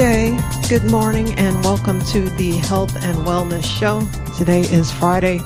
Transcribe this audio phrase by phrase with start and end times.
[0.00, 0.38] day,
[0.70, 4.00] good morning, and welcome to the Health and Wellness Show.
[4.38, 5.40] Today is Friday,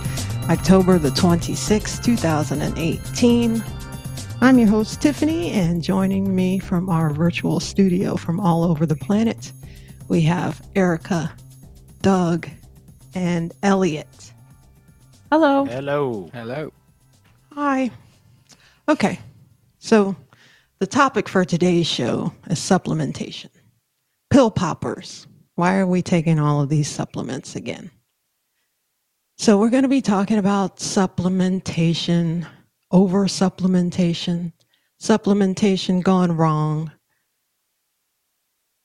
[0.48, 3.64] October the 26th, 2018.
[4.40, 8.94] I'm your host, Tiffany, and joining me from our virtual studio from all over the
[8.94, 9.50] planet,
[10.06, 11.32] we have Erica,
[12.00, 12.48] Doug,
[13.12, 14.32] and Elliot.
[15.32, 15.64] Hello.
[15.64, 16.30] Hello.
[16.32, 16.72] Hello.
[17.54, 17.90] Hi.
[18.88, 19.18] Okay,
[19.80, 20.14] so
[20.78, 23.48] the topic for today's show is supplementation.
[24.34, 25.28] Pill poppers.
[25.54, 27.92] Why are we taking all of these supplements again?
[29.38, 32.44] So, we're going to be talking about supplementation,
[32.90, 34.52] over supplementation,
[35.00, 36.90] supplementation gone wrong,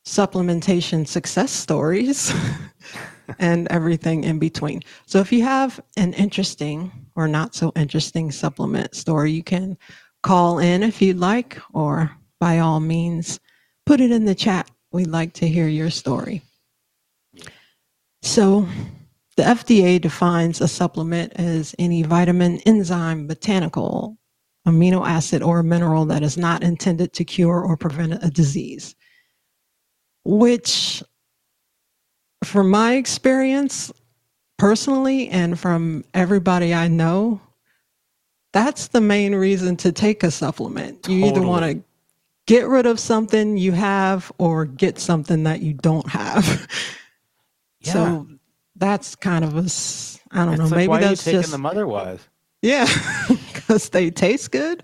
[0.05, 2.31] supplementation success stories,
[3.39, 4.81] and everything in between.
[5.07, 9.79] So, if you have an interesting or not so interesting supplement story, you can
[10.21, 13.39] call in if you'd like, or by all means,
[13.87, 14.69] put it in the chat.
[14.91, 16.41] We'd like to hear your story.
[18.21, 18.67] So,
[19.37, 24.17] the FDA defines a supplement as any vitamin, enzyme, botanical,
[24.67, 28.95] amino acid, or mineral that is not intended to cure or prevent a disease.
[30.25, 31.01] Which,
[32.43, 33.91] from my experience
[34.57, 37.39] personally, and from everybody I know,
[38.51, 41.07] that's the main reason to take a supplement.
[41.07, 41.83] You either want to
[42.49, 46.67] get rid of something you have or get something that you don't have.
[47.81, 47.93] Yeah.
[47.93, 48.27] So
[48.75, 49.63] that's kind of a,
[50.31, 52.27] I don't It's know, like, maybe why that's are you taking just, them otherwise?
[52.61, 52.85] yeah,
[53.53, 54.83] because they taste good.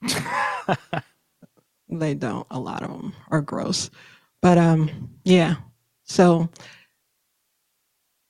[1.90, 2.46] they don't.
[2.50, 3.90] A lot of them are gross.
[4.40, 5.56] But um, yeah.
[6.04, 6.48] So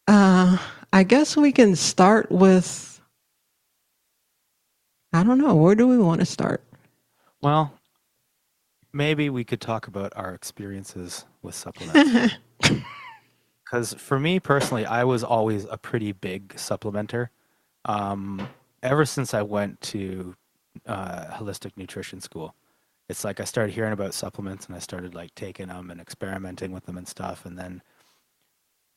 [0.09, 0.59] uh,
[0.93, 3.01] I guess we can start with.
[5.13, 5.55] I don't know.
[5.55, 6.65] Where do we want to start?
[7.43, 7.73] Well,
[8.93, 12.35] maybe we could talk about our experiences with supplements.
[13.71, 17.29] Because for me personally, I was always a pretty big supplementer.
[17.85, 18.49] Um,
[18.83, 20.35] ever since I went to
[20.87, 22.57] uh, holistic nutrition school,
[23.09, 26.73] it's like I started hearing about supplements and I started like taking them and experimenting
[26.73, 27.47] with them and stuff.
[27.47, 27.83] And then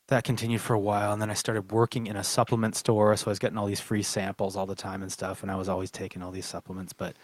[0.08, 1.14] that continued for a while.
[1.14, 3.16] And then I started working in a supplement store.
[3.16, 5.44] So I was getting all these free samples all the time and stuff.
[5.44, 6.94] And I was always taking all these supplements.
[6.94, 7.16] But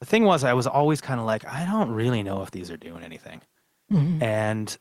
[0.00, 2.70] the thing was, I was always kind of like, I don't really know if these
[2.70, 3.40] are doing anything.
[3.90, 4.22] Mhm.
[4.22, 4.76] And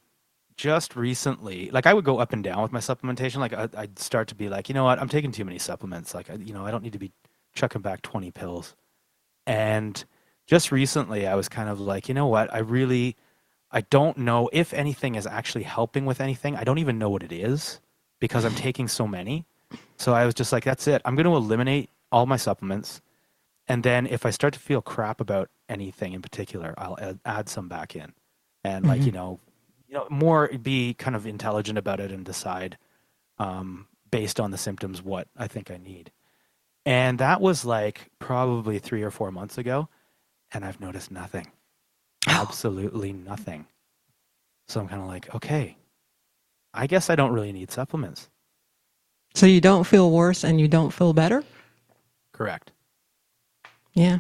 [0.58, 3.38] just recently, like I would go up and down with my supplementation.
[3.38, 6.14] Like I- I'd start to be like, you know what, I'm taking too many supplements.
[6.14, 7.12] Like, I, you know, I don't need to be
[7.54, 8.76] chucking back 20 pills.
[9.48, 10.04] And
[10.48, 13.16] just recently, I was kind of like, you know what, I really,
[13.72, 16.56] I don't know if anything is actually helping with anything.
[16.56, 17.80] I don't even know what it is
[18.20, 19.46] because I'm taking so many.
[19.98, 21.02] So I was just like, that's it.
[21.06, 23.02] I'm going to eliminate all my supplements.
[23.68, 27.50] And then if I start to feel crap about anything in particular, I'll add, add
[27.50, 28.14] some back in.
[28.64, 29.06] And like, Mhm.
[29.08, 29.40] you know,
[29.88, 32.78] you know, more be kind of intelligent about it and decide
[33.38, 36.12] um, based on the symptoms what I think I need.
[36.86, 39.90] And that was like probably three or four months ago.
[40.52, 41.48] And I've noticed nothing.
[42.28, 43.66] Absolutely nothing.
[44.68, 45.78] So I'm kind of like, okay,
[46.74, 48.30] I guess I don't really need supplements.
[49.34, 51.44] So you don't feel worse and you don't feel better?
[52.32, 52.72] Correct.
[53.96, 54.20] Yeah.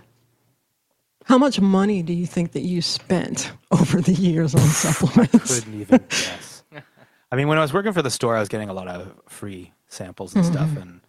[1.26, 5.60] How much money do you think that you spent over the years on supplements?
[5.60, 6.64] Couldn't even guess.
[7.32, 9.20] I mean, when I was working for the store, I was getting a lot of
[9.28, 11.02] free samples and stuff, and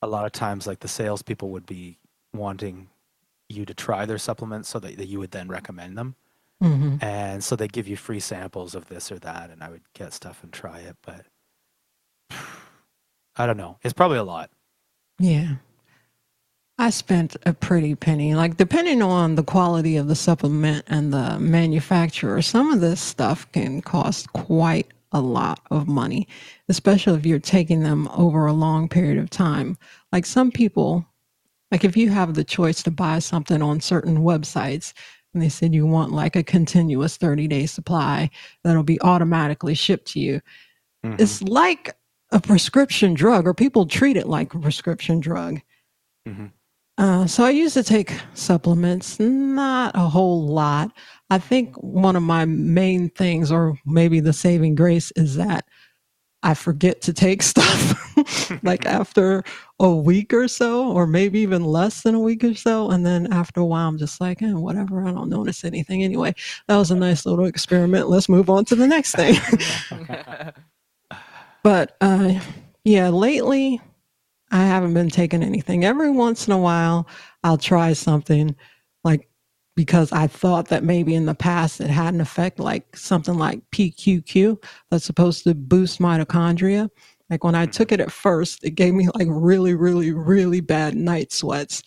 [0.00, 1.98] a lot of times, like the salespeople would be
[2.34, 2.88] wanting
[3.48, 6.14] you to try their supplements so that, that you would then recommend them,
[6.60, 9.82] hmm and so they give you free samples of this or that, and I would
[9.94, 11.26] get stuff and try it, but
[13.36, 13.78] I don't know.
[13.82, 14.50] It's probably a lot.
[15.18, 15.56] Yeah.
[16.82, 18.34] I spent a pretty penny.
[18.34, 23.46] Like, depending on the quality of the supplement and the manufacturer, some of this stuff
[23.52, 26.26] can cost quite a lot of money,
[26.68, 29.78] especially if you're taking them over a long period of time.
[30.10, 31.06] Like, some people,
[31.70, 34.92] like, if you have the choice to buy something on certain websites,
[35.34, 38.28] and they said you want like a continuous 30 day supply
[38.64, 40.40] that'll be automatically shipped to you,
[41.06, 41.20] Mhm.
[41.20, 41.96] it's like
[42.32, 45.60] a prescription drug, or people treat it like a prescription drug.
[46.26, 46.50] Mhm.
[47.02, 50.92] Uh, so I used to take supplements, not a whole lot.
[51.30, 55.64] I think one of my main things, or maybe the saving grace, is that
[56.44, 59.42] I forget to take stuff like after
[59.80, 62.92] a week or so, or maybe even less than a week or so.
[62.92, 66.36] And then after a while, I'm just like, eh, whatever, I don't notice anything anyway.
[66.68, 68.10] That was a nice little experiment.
[68.10, 69.40] Let's move on to the next thing.
[71.64, 72.40] But uh,
[72.84, 73.80] yeah, lately
[74.52, 75.84] I haven't been taking anything.
[75.84, 77.08] Every once in a while,
[77.42, 78.54] I'll try something.
[79.02, 79.28] Like
[79.74, 83.62] because I thought that maybe in the past it had an effect like something like
[83.70, 86.90] PQQ that's supposed to boost mitochondria.
[87.30, 90.94] Like when I took it at first, it gave me like really, really, really bad
[90.94, 91.82] night sweats.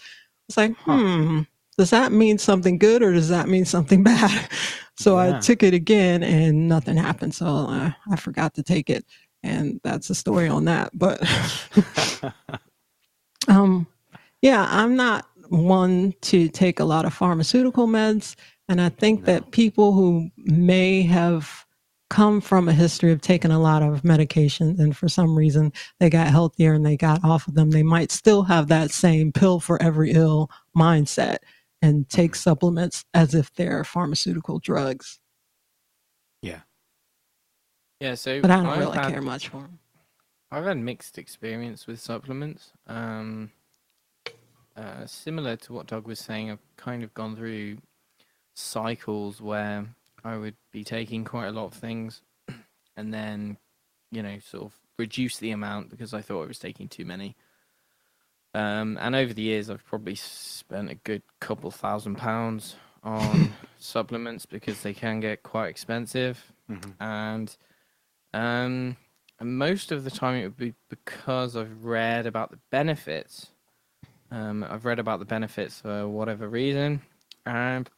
[0.50, 1.42] It's like, hmm,
[1.78, 4.50] does that mean something good or does that mean something bad?
[4.98, 5.38] So yeah.
[5.38, 7.36] I took it again and nothing happened.
[7.36, 9.06] So uh, I forgot to take it.
[9.46, 10.90] And that's a story on that.
[10.94, 11.22] But
[13.48, 13.86] um,
[14.42, 18.36] yeah, I'm not one to take a lot of pharmaceutical meds.
[18.68, 19.26] And I think no.
[19.28, 21.66] that people who may have
[22.10, 26.10] come from a history of taking a lot of medication and for some reason they
[26.10, 29.60] got healthier and they got off of them, they might still have that same pill
[29.60, 31.38] for every ill mindset
[31.82, 32.38] and take mm-hmm.
[32.38, 35.20] supplements as if they're pharmaceutical drugs.
[38.00, 38.16] Yeah.
[38.16, 39.80] So but I don't I've really had, care much for them.
[40.52, 42.72] I've had mixed experience with supplements.
[42.88, 43.52] Um,
[44.76, 47.78] uh, similar to what Doug was saying, I've kind of gone through
[48.54, 49.86] cycles where
[50.24, 52.22] I would be taking quite a lot of things
[52.98, 53.58] and then,
[54.12, 57.36] you know, sort of reduce the amount because I thought I was taking too many.
[58.54, 64.46] Um, and over the years, I've probably spent a good couple thousand pounds on supplements
[64.46, 66.54] because they can get quite expensive.
[66.70, 66.92] Mm-hmm.
[67.04, 67.56] And
[68.36, 68.98] um,
[69.42, 73.48] most of the time, it would be because I've read about the benefits.
[74.30, 77.02] Um, I've read about the benefits for whatever reason,
[77.46, 77.90] and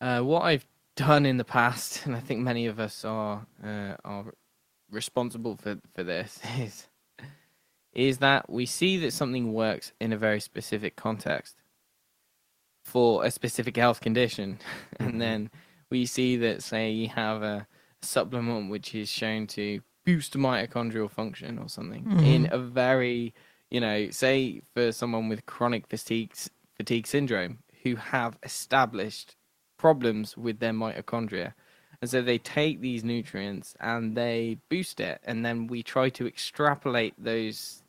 [0.00, 3.94] uh, what I've done in the past, and I think many of us are uh,
[4.04, 4.34] are
[4.90, 6.86] responsible for for this, is
[7.94, 11.56] is that we see that something works in a very specific context
[12.84, 14.58] for a specific health condition,
[14.98, 15.18] and mm-hmm.
[15.18, 15.50] then
[15.90, 17.66] we see that say you have a
[18.02, 22.24] supplement which is shown to boost mitochondrial function or something mm-hmm.
[22.24, 23.34] in a very
[23.70, 26.34] you know, say for someone with chronic fatigue
[26.76, 29.36] fatigue syndrome who have established
[29.78, 31.54] problems with their mitochondria.
[32.02, 36.26] And so they take these nutrients and they boost it, and then we try to
[36.26, 37.82] extrapolate those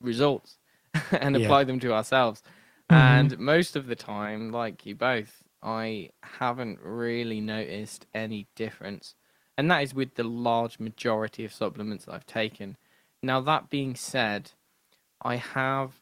[0.00, 0.58] results
[1.10, 1.44] and yeah.
[1.44, 2.42] apply them to ourselves.
[2.90, 2.94] Mm-hmm.
[2.94, 9.14] And most of the time, like you both, I haven't really noticed any difference.
[9.60, 12.78] And that is with the large majority of supplements I've taken.
[13.22, 14.52] Now, that being said,
[15.20, 16.00] I have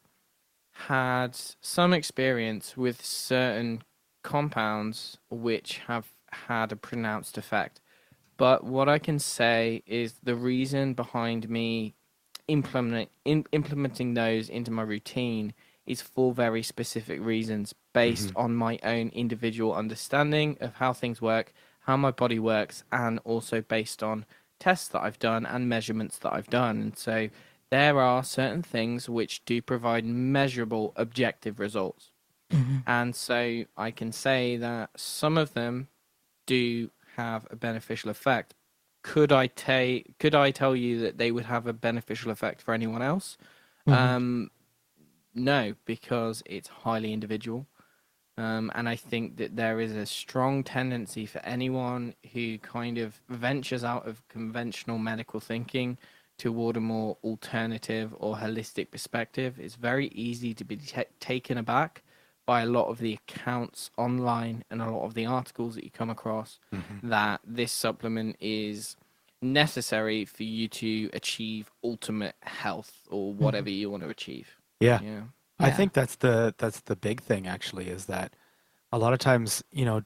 [0.87, 3.83] had some experience with certain
[4.23, 7.81] compounds which have had a pronounced effect.
[8.37, 11.95] But what I can say is the reason behind me
[12.47, 15.53] implement, in, implementing those into my routine
[15.85, 18.37] is for very specific reasons based mm-hmm.
[18.37, 21.51] on my own individual understanding of how things work,
[21.89, 24.23] how my body works, and also based on
[24.59, 26.79] tests that I've done and measurements that I've done.
[26.81, 27.29] And so
[27.71, 32.11] there are certain things which do provide measurable objective results.
[32.51, 32.77] Mm-hmm.
[32.85, 35.87] And so I can say that some of them
[36.45, 38.53] do have a beneficial effect.
[39.01, 42.75] Could I take could I tell you that they would have a beneficial effect for
[42.75, 43.35] anyone else?
[43.87, 43.97] Mm-hmm.
[43.97, 44.51] Um,
[45.33, 47.65] no, because it's highly individual.
[48.39, 53.19] Um, and I think that there is a strong tendency for anyone who kind of
[53.27, 55.97] ventures out of conventional medical thinking
[56.37, 62.01] toward a more alternative or holistic perspective, it's very easy to be t- taken aback
[62.45, 65.91] by a lot of the accounts online and a lot of the articles that you
[65.91, 67.09] come across mm-hmm.
[67.09, 68.95] that this supplement is
[69.41, 73.43] necessary for you to achieve ultimate health or mm-hmm.
[73.43, 73.79] whatever mm-hmm.
[73.79, 74.55] you want to achieve.
[74.79, 75.01] Yeah.
[75.03, 75.21] yeah.
[75.59, 78.33] I think that's the that's the big thing actually is that
[78.91, 80.03] a lot of times, you know,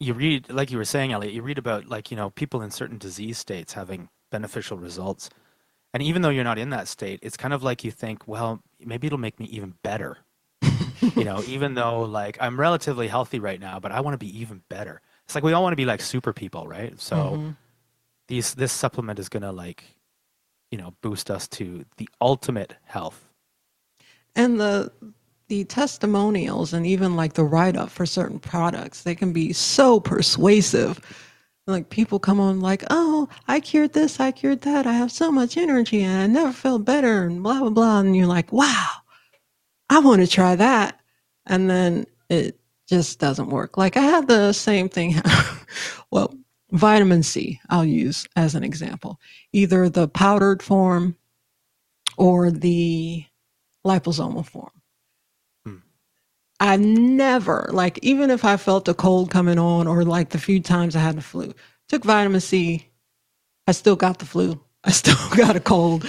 [0.00, 2.70] you read like you were saying, Elliot, you read about like, you know, people in
[2.70, 5.30] certain disease states having beneficial results
[5.96, 8.60] and even though you're not in that state, it's kind of like you think, well,
[8.78, 10.18] maybe it'll make me even better.
[11.14, 14.38] you know, even though like I'm relatively healthy right now, but I want to be
[14.38, 15.00] even better.
[15.24, 17.00] It's like we all want to be like super people, right?
[17.00, 17.50] So mm-hmm.
[18.28, 19.84] these this supplement is gonna like,
[20.70, 23.25] you know, boost us to the ultimate health.
[24.36, 24.92] And the
[25.48, 30.00] the testimonials and even like the write up for certain products, they can be so
[30.00, 31.00] persuasive.
[31.68, 35.32] Like people come on like oh i cured this i cured that i have so
[35.32, 38.88] much energy and i never felt better and blah blah blah and you're like wow
[39.90, 41.00] i want to try that.
[41.46, 43.76] And then it just doesn't work.
[43.78, 45.16] Like i had the same thing
[46.12, 46.34] well
[46.72, 49.20] vitamin c i'll use as an example.
[49.52, 51.16] Either the powdered form
[52.18, 53.24] or the
[53.86, 54.70] liposomal form
[55.64, 55.76] hmm.
[56.60, 60.60] I never, like, even if I felt a cold coming on or like the few
[60.60, 61.54] times I had the flu,
[61.88, 62.90] took vitamin C,
[63.66, 64.60] I still got the flu.
[64.84, 66.08] I still got a cold.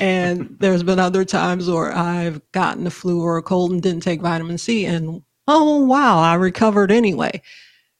[0.00, 4.02] And there's been other times where I've gotten the flu or a cold and didn't
[4.02, 7.42] take vitamin C and oh, wow, I recovered anyway.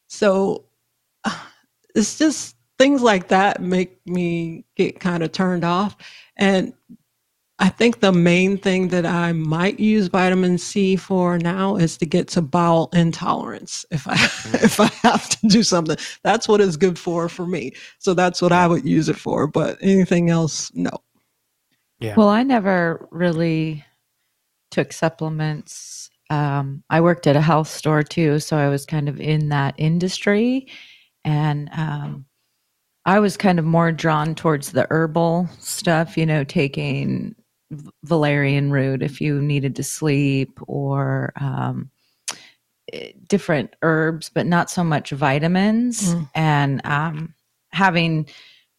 [0.07, 0.65] So
[1.95, 5.97] it's just things like that make me get kind of turned off.
[6.37, 6.73] And
[7.63, 12.05] I think the main thing that I might use vitamin C for now is to
[12.05, 13.87] get to bowel intolerance.
[13.93, 14.15] If I
[14.65, 17.73] if I have to do something, that's what it's good for for me.
[18.01, 19.47] So that's what I would use it for.
[19.47, 20.91] But anything else, no.
[22.01, 22.17] Yeah.
[22.17, 23.85] Well, I never really
[24.73, 26.11] took supplements.
[26.31, 29.77] Um, I worked at a health store too, so I was kind of in that
[29.79, 30.67] industry,
[31.25, 32.25] and um,
[33.05, 36.17] I was kind of more drawn towards the herbal stuff.
[36.17, 37.37] You know, taking
[38.05, 41.91] valerian root if you needed to sleep or um,
[42.93, 46.15] eh, different herbs, but not so much vitamins.
[46.15, 46.31] Mm.
[46.35, 47.35] And um,
[47.73, 48.29] having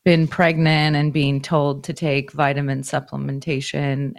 [0.06, 4.16] been pregnant and being told to take vitamin supplementation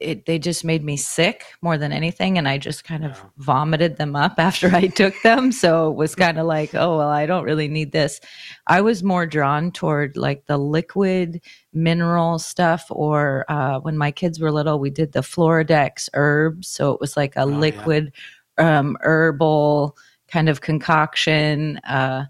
[0.00, 3.96] it they just made me sick more than anything and i just kind of vomited
[3.96, 5.50] them up after i took them.
[5.52, 8.20] So it was kind of like oh well i don't really need this.
[8.66, 14.40] I was more drawn toward like the liquid mineral stuff or uh, when my kids
[14.40, 16.68] were little we did the Floradix herbs.
[16.68, 18.12] So it was like a oh, liquid
[18.58, 18.78] yeah.
[18.78, 19.96] um, herbal
[20.28, 22.24] kind of concoction uh,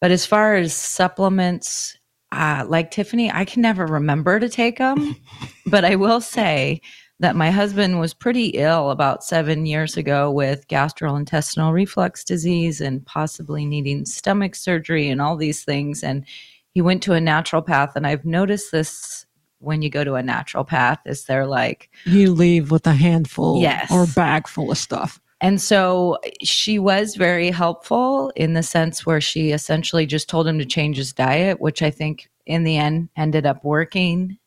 [0.00, 1.96] but as far as supplements
[2.34, 5.16] uh, like Tiffany, I can never remember to take them,
[5.66, 6.80] but I will say
[7.20, 13.06] that my husband was pretty ill about seven years ago with gastrointestinal reflux disease and
[13.06, 16.02] possibly needing stomach surgery and all these things.
[16.02, 16.24] And
[16.70, 19.26] he went to a naturopath, and I've noticed this
[19.58, 23.90] when you go to a naturopath is they're like you leave with a handful yes.
[23.90, 29.20] or bag full of stuff and so she was very helpful in the sense where
[29.20, 33.08] she essentially just told him to change his diet, which I think in the end
[33.16, 34.38] ended up working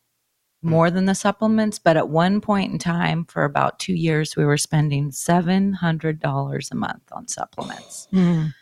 [0.62, 1.78] more than the supplements.
[1.78, 6.74] But at one point in time, for about two years, we were spending $700 a
[6.74, 8.08] month on supplements.
[8.12, 8.54] Mm.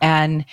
[0.00, 0.44] And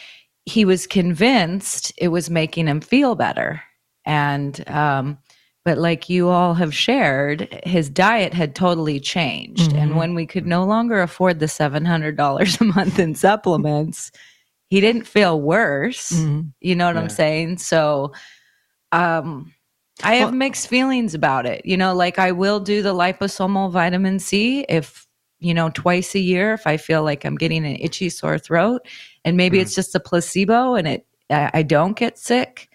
[0.45, 3.61] he was convinced it was making him feel better.
[4.05, 5.17] And um,
[5.65, 9.69] but like you all have shared, his diet had totally changed.
[9.69, 9.79] Mm-hmm.
[9.79, 14.11] And when we could no longer afford the $700 a month in supplements,
[14.69, 16.11] he didn't feel worse.
[16.11, 16.49] Mm-hmm.
[16.59, 17.01] You know what yeah.
[17.01, 17.57] I'm saying?
[17.59, 18.13] So,
[18.91, 19.53] um,
[20.03, 21.65] I have well, mixed feelings about it.
[21.65, 25.07] You know, like I will do the liposomal vitamin C if,
[25.39, 28.81] you know, twice a year if I feel like I'm getting an itchy sore throat.
[29.23, 29.63] And maybe mm-hmm.
[29.63, 32.69] it's just a placebo and it I, I don't get sick.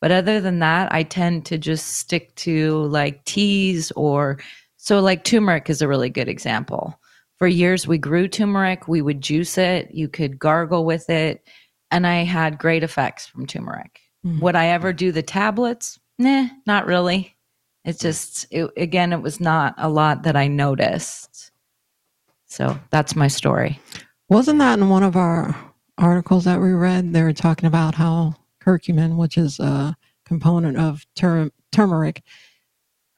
[0.00, 4.38] But other than that, I tend to just stick to like teas or
[4.76, 6.98] so like turmeric is a really good example.
[7.36, 11.46] For years we grew turmeric, we would juice it, you could gargle with it,
[11.90, 14.00] and I had great effects from turmeric.
[14.24, 14.40] Mm-hmm.
[14.40, 15.98] Would I ever do the tablets?
[16.18, 17.36] Nah, not really.
[17.84, 21.50] It's just it, again, it was not a lot that I noticed.
[22.46, 23.78] So that's my story.
[24.28, 25.56] Wasn't that in one of our
[25.96, 27.12] articles that we read?
[27.12, 28.34] They were talking about how
[28.70, 32.22] curcumin, which is a component of tur- turmeric.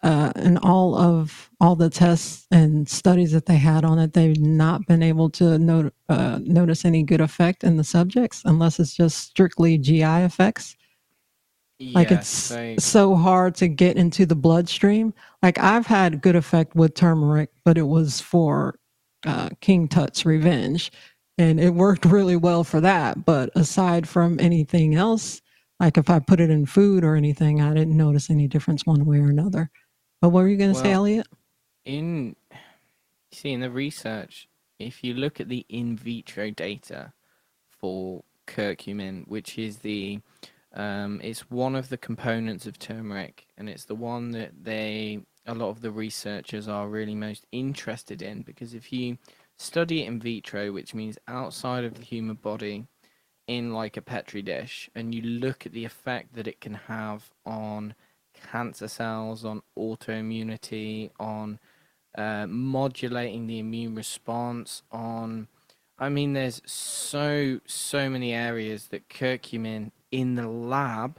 [0.03, 4.41] Uh, and all of all the tests and studies that they had on it, they've
[4.41, 8.95] not been able to not, uh, notice any good effect in the subjects unless it's
[8.95, 10.77] just strictly GI effects.
[11.79, 12.77] Yes, like it's I...
[12.77, 15.15] so hard to get into the bloodstream.
[15.41, 18.81] Like I've had good effect with turmeric, but it was for
[19.25, 20.91] uh, King Tut's revenge,
[21.39, 23.25] and it worked really well for that.
[23.25, 25.42] But aside from anything else,
[25.83, 29.05] like if I put it in food or anything, I didn't notice any difference one
[29.05, 29.69] way or another.
[30.21, 31.27] But what were you going to well, say, Elliot?
[31.85, 32.37] In
[33.33, 34.49] see in the research,
[34.79, 37.13] if you look at the in vitro data
[37.69, 40.21] for curcumin, which is the
[40.75, 45.55] um, it's one of the components of turmeric, and it's the one that they a
[45.55, 49.19] lot of the researchers are really most interested in because if you
[49.57, 52.87] study it in vitro, which means outside of the human body,
[53.47, 57.31] in like a petri dish, and you look at the effect that it can have
[57.45, 57.95] on
[58.51, 61.59] cancer cells, on autoimmunity, on
[62.17, 65.49] uh, modulating the immune response, on
[65.99, 71.19] I mean, there's so so many areas that curcumin in the lab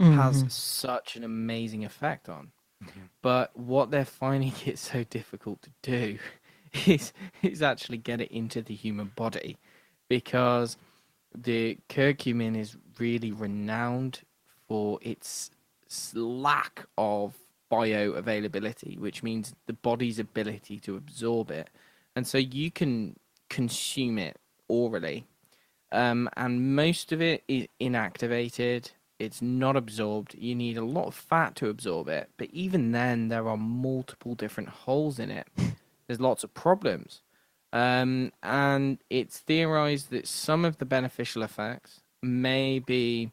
[0.00, 0.16] mm-hmm.
[0.16, 2.52] has such an amazing effect on.
[2.82, 3.00] Mm-hmm.
[3.20, 6.18] But what they're finding it so difficult to do
[6.86, 9.58] is is actually get it into the human body
[10.08, 10.76] because
[11.36, 14.20] the curcumin is really renowned
[14.68, 15.50] for its
[16.14, 17.34] lack of
[17.70, 21.70] bioavailability, which means the body's ability to absorb it.
[22.14, 23.16] And so you can
[23.48, 25.24] consume it orally.
[25.90, 28.90] Um, and most of it is inactivated.
[29.18, 30.34] It's not absorbed.
[30.34, 32.30] You need a lot of fat to absorb it.
[32.36, 35.46] But even then, there are multiple different holes in it.
[36.06, 37.22] There's lots of problems.
[37.72, 43.32] Um, and it's theorized that some of the beneficial effects may be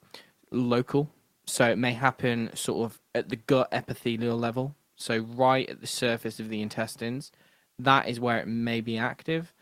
[0.52, 1.10] local.
[1.46, 4.76] So it may happen sort of at the gut epithelial level.
[4.96, 7.32] So right at the surface of the intestines.
[7.78, 9.54] That is where it may be active.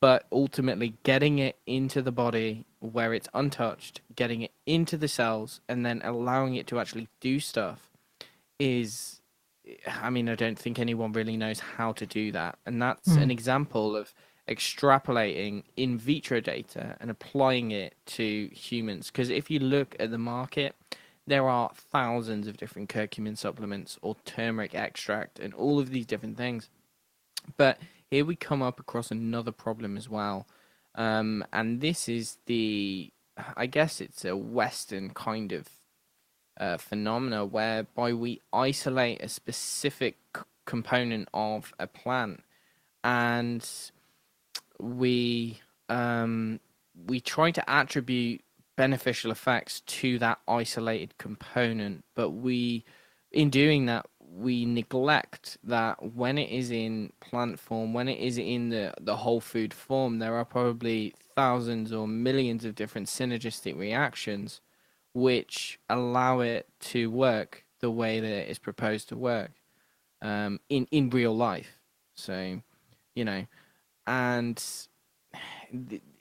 [0.00, 5.62] But ultimately, getting it into the body where it's untouched, getting it into the cells,
[5.68, 7.88] and then allowing it to actually do stuff
[8.58, 9.20] is
[10.00, 12.58] I mean, I don't think anyone really knows how to do that.
[12.66, 13.22] And that's mm.
[13.22, 14.14] an example of
[14.48, 19.10] extrapolating in vitro data and applying it to humans.
[19.10, 20.76] Because if you look at the market,
[21.26, 26.36] there are thousands of different curcumin supplements or turmeric extract and all of these different
[26.36, 26.68] things.
[27.56, 27.78] But
[28.10, 30.46] here we come up across another problem as well.
[30.94, 33.10] Um, and this is the,
[33.56, 35.68] I guess it's a Western kind of
[36.58, 40.16] uh, phenomena whereby we isolate a specific
[40.64, 42.42] component of a plant
[43.04, 43.68] and
[44.80, 46.60] we um,
[47.06, 48.42] we try to attribute
[48.76, 52.84] beneficial effects to that isolated component but we
[53.32, 58.36] in doing that we neglect that when it is in plant form when it is
[58.36, 63.78] in the the whole food form there are probably thousands or millions of different synergistic
[63.78, 64.60] reactions
[65.14, 69.52] which allow it to work the way that it is proposed to work
[70.20, 71.78] um, in in real life.
[72.14, 72.60] So,
[73.14, 73.46] you know,
[74.06, 74.62] and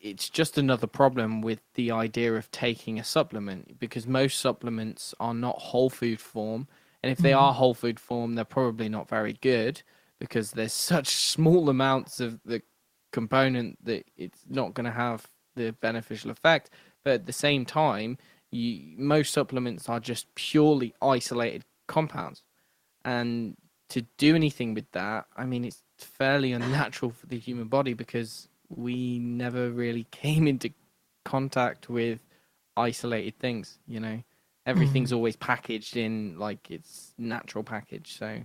[0.02, 5.34] it's just another problem with the idea of taking a supplement because most supplements are
[5.34, 6.68] not whole food form,
[7.04, 7.40] and if they mm-hmm.
[7.40, 9.84] are whole food form, they're probably not very good
[10.20, 12.62] because there's such small amounts of the
[13.12, 16.70] component that it's not going to have the beneficial effect.
[17.04, 18.18] But at the same time,
[18.52, 22.44] you, most supplements are just purely isolated compounds,
[23.04, 23.56] and
[23.90, 28.48] to do anything with that, I mean, it's fairly unnatural for the human body because
[28.70, 30.72] we never really came into
[31.24, 32.20] contact with
[32.78, 33.80] isolated things.
[33.88, 34.24] You know,
[34.66, 35.16] everything's mm.
[35.16, 38.18] always packaged in like its natural package.
[38.18, 38.42] So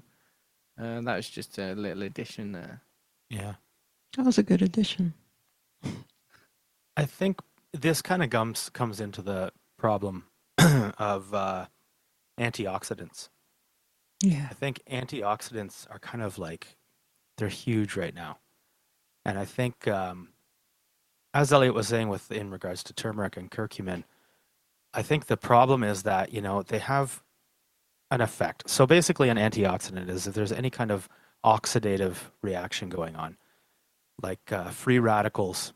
[0.80, 2.82] uh, that was just a little addition there.
[3.28, 3.54] Yeah,
[4.16, 5.14] that was a good addition.
[6.96, 7.40] I think
[7.72, 10.24] this kind of comes comes into the problem
[10.58, 11.66] of uh,
[12.38, 13.28] antioxidants.
[14.22, 14.48] Yeah.
[14.50, 16.76] I think antioxidants are kind of like
[17.40, 18.38] they're huge right now.
[19.24, 20.28] And I think um,
[21.34, 24.04] as Elliot was saying with in regards to turmeric and curcumin,
[24.94, 27.22] I think the problem is that, you know, they have
[28.10, 28.70] an effect.
[28.70, 31.08] So basically an antioxidant is if there's any kind of
[31.44, 33.36] oxidative reaction going on,
[34.22, 35.72] like uh, free radicals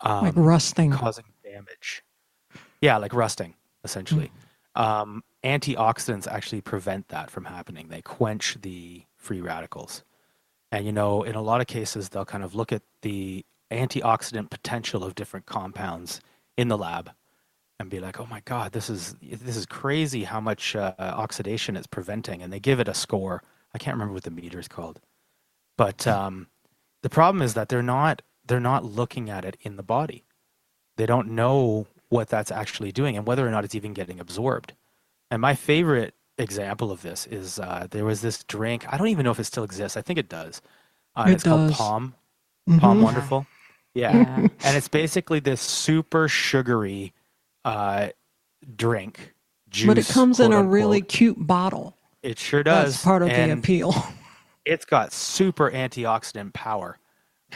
[0.00, 2.02] um, like rusting causing damage
[2.84, 4.30] yeah, like rusting, essentially.
[4.76, 4.80] Mm.
[4.82, 7.88] Um, antioxidants actually prevent that from happening.
[7.88, 10.04] They quench the free radicals.
[10.74, 14.50] And, you know, in a lot of cases, they'll kind of look at the antioxidant
[14.50, 16.20] potential of different compounds
[16.56, 17.12] in the lab
[17.78, 21.76] and be like, "Oh my God, this is this is crazy how much uh, oxidation
[21.76, 23.40] it's preventing," and they give it a score.
[23.72, 25.00] I can't remember what the meter is called,
[25.78, 26.48] but um,
[27.02, 30.24] the problem is that they're not they're not looking at it in the body.
[30.96, 34.72] They don't know what that's actually doing and whether or not it's even getting absorbed.
[35.30, 38.84] And my favorite example of this is uh, there was this drink.
[38.92, 39.96] I don't even know if it still exists.
[39.96, 40.60] I think it does.
[41.16, 41.52] Uh, it it's does.
[41.52, 42.14] called POM.
[42.68, 42.78] Mm-hmm.
[42.80, 43.46] POM Wonderful.
[43.94, 44.16] Yeah.
[44.16, 44.36] yeah.
[44.64, 47.12] and it's basically this super sugary
[47.64, 48.08] uh,
[48.76, 49.34] drink.
[49.70, 50.72] Juice, but it comes in a unquote.
[50.72, 51.96] really cute bottle.
[52.22, 52.92] It sure does.
[52.94, 53.94] That's part of and the appeal.
[54.64, 56.98] It's got super antioxidant power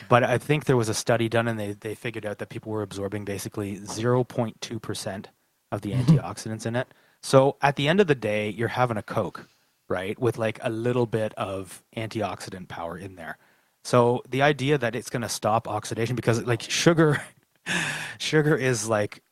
[0.09, 2.73] but I think there was a study done and they, they figured out that people
[2.73, 5.27] were absorbing basically 0.2%
[5.73, 6.03] of the mm-hmm.
[6.03, 6.89] antioxidants in it.
[7.23, 9.49] So at the end of the day, you're having a Coke,
[9.89, 10.19] right?
[10.19, 13.39] With like a little bit of antioxidant power in there.
[13.85, 17.23] So the idea that it's going to stop oxidation because like sugar,
[18.19, 19.23] sugar is like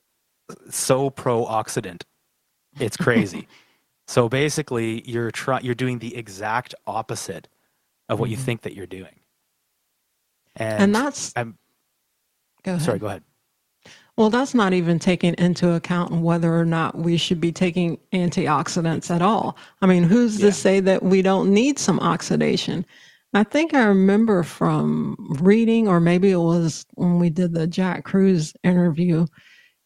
[0.70, 2.02] so pro-oxidant.
[2.78, 3.48] It's crazy.
[4.06, 7.48] so basically you're trying, you're doing the exact opposite
[8.08, 8.32] of what mm-hmm.
[8.32, 9.20] you think that you're doing.
[10.56, 11.58] And, and that's I'm
[12.62, 12.82] go ahead.
[12.82, 13.22] sorry, go ahead.
[14.16, 19.14] Well, that's not even taking into account whether or not we should be taking antioxidants
[19.14, 19.58] at all.
[19.82, 20.46] I mean, who's yeah.
[20.46, 22.86] to say that we don't need some oxidation?
[23.34, 28.04] I think I remember from reading, or maybe it was when we did the Jack
[28.04, 29.26] Kruse interview,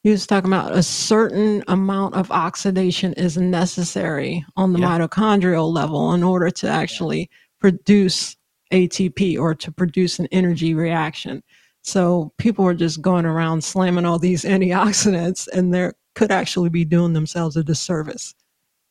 [0.05, 4.99] he was talking about a certain amount of oxidation is necessary on the yeah.
[4.99, 7.29] mitochondrial level in order to actually
[7.61, 8.37] produce
[8.73, 11.43] ATP or to produce an energy reaction.
[11.83, 16.85] So people are just going around slamming all these antioxidants and they could actually be
[16.85, 18.35] doing themselves a disservice.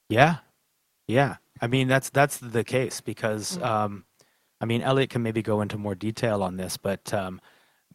[0.10, 0.38] Yeah.
[1.08, 1.38] Yeah.
[1.62, 3.66] I mean that's that's the case because mm.
[3.66, 4.06] um,
[4.62, 7.40] I mean, Elliot can maybe go into more detail on this, but um,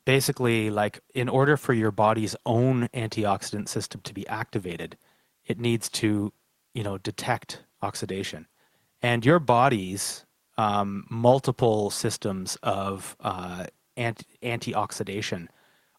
[0.05, 4.97] basically, like in order for your body's own antioxidant system to be activated,
[5.45, 6.33] it needs to,
[6.73, 8.47] you know, detect oxidation,
[9.03, 10.25] and your body's
[10.57, 15.49] um, multiple systems of uh, anti- antioxidation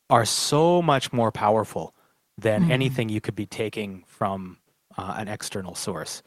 [0.10, 1.96] are so much more powerful
[2.38, 2.72] than mm-hmm.
[2.72, 4.58] anything you could be taking from
[4.98, 6.22] uh, an external source.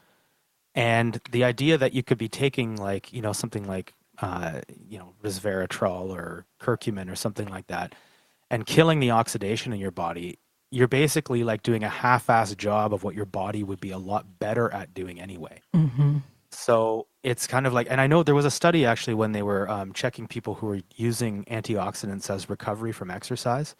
[0.75, 4.99] And the idea that you could be taking like you know something like uh, you
[4.99, 7.95] know resveratrol or curcumin or something like that,
[8.49, 10.37] and killing the oxidation in your body,
[10.71, 14.39] you're basically like doing a half-assed job of what your body would be a lot
[14.39, 15.61] better at doing anyway.
[15.75, 16.17] Mm-hmm.
[16.51, 19.43] So it's kind of like, and I know there was a study actually when they
[19.43, 23.75] were um, checking people who were using antioxidants as recovery from exercise,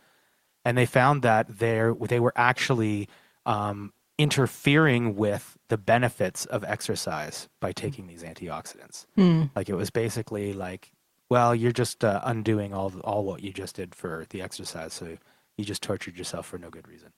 [0.66, 3.08] and they found that they they were actually
[3.46, 9.06] um, interfering with the benefits of exercise by taking these antioxidants.
[9.18, 9.50] Mm.
[9.56, 10.92] Like it was basically like,
[11.30, 15.18] well, you're just uh, undoing all all what you just did for the exercise, so
[15.58, 17.12] you just tortured yourself for no good reason.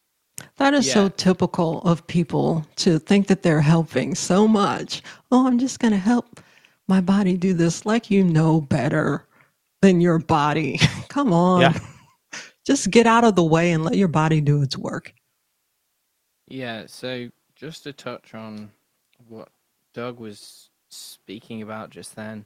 [0.58, 0.94] That is yeah.
[0.94, 5.02] so typical of people to think that they're helping so much.
[5.32, 6.40] Oh, I'm just going to help
[6.88, 9.28] my body do this like you know better
[9.82, 10.80] than your body.
[11.10, 11.62] Come on.
[11.62, 11.80] Yeah.
[12.66, 15.14] just get out of the way and let your body do its work.
[16.48, 18.72] Yeah, so just to touch on
[19.28, 19.50] what
[19.94, 22.46] Doug was speaking about just then,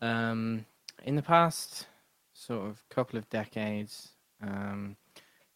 [0.00, 0.64] um,
[1.04, 1.86] in the past
[2.32, 4.10] sort of couple of decades,
[4.42, 4.96] um,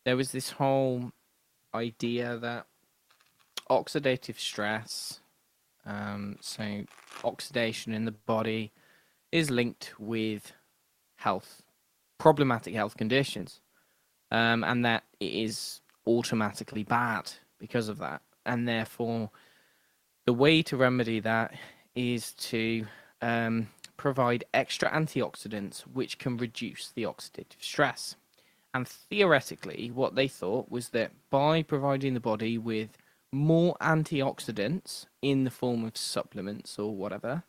[0.04, 1.12] there was this whole
[1.74, 2.66] idea that
[3.70, 5.20] oxidative stress,
[5.86, 6.84] um, so
[7.24, 8.72] oxidation in the body,
[9.30, 10.52] is linked with
[11.16, 11.62] health,
[12.18, 13.60] problematic health conditions,
[14.30, 18.22] um, and that it is automatically bad because of that.
[18.44, 19.30] And therefore,
[20.26, 21.54] the way to remedy that
[21.94, 22.86] is to
[23.20, 28.16] um, provide extra antioxidants which can reduce the oxidative stress.
[28.74, 32.96] And theoretically, what they thought was that by providing the body with
[33.32, 37.44] more antioxidants in the form of supplements or whatever,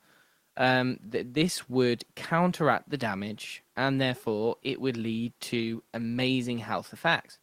[0.57, 6.93] um, that this would counteract the damage and therefore it would lead to amazing health
[6.93, 7.39] effects.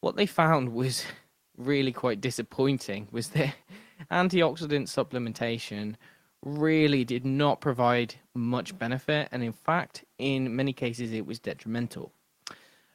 [0.00, 1.04] What they found was
[1.56, 3.54] really quite disappointing was that
[4.10, 5.96] antioxidant supplementation
[6.42, 12.12] really did not provide much benefit, and in fact, in many cases, it was detrimental.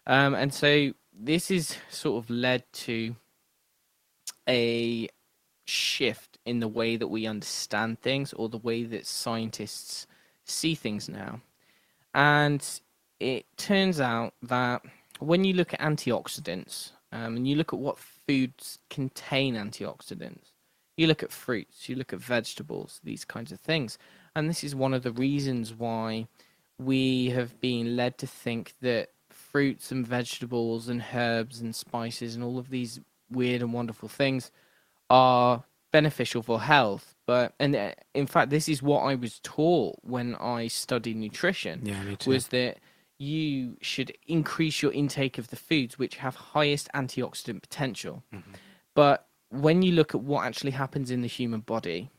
[0.07, 3.15] Um, and so this is sort of led to
[4.47, 5.09] a
[5.65, 10.05] shift in the way that we understand things or the way that scientists
[10.43, 11.41] see things now.
[12.13, 12.63] And
[13.19, 14.83] it turns out that
[15.19, 20.51] when you look at antioxidants um, and you look at what foods contain antioxidants.
[20.97, 23.97] You look at fruits, you look at vegetables, these kinds of things.
[24.35, 26.27] And this is one of the reasons why
[26.77, 29.09] we have been led to think that
[29.55, 32.99] fruits and vegetables and herbs and spices and all of these
[33.31, 34.51] weird and wonderful things
[35.09, 35.63] are
[35.93, 37.15] beneficial for health.
[37.25, 41.85] But and uh, in fact, this is what I was taught when I studied nutrition.
[41.85, 42.31] Yeah, me too.
[42.31, 42.79] Was that
[43.17, 48.25] you should increase your intake of the foods which have highest antioxidant potential.
[48.33, 48.55] Mm-hmm.
[48.93, 52.11] But when you look at what actually happens in the human body,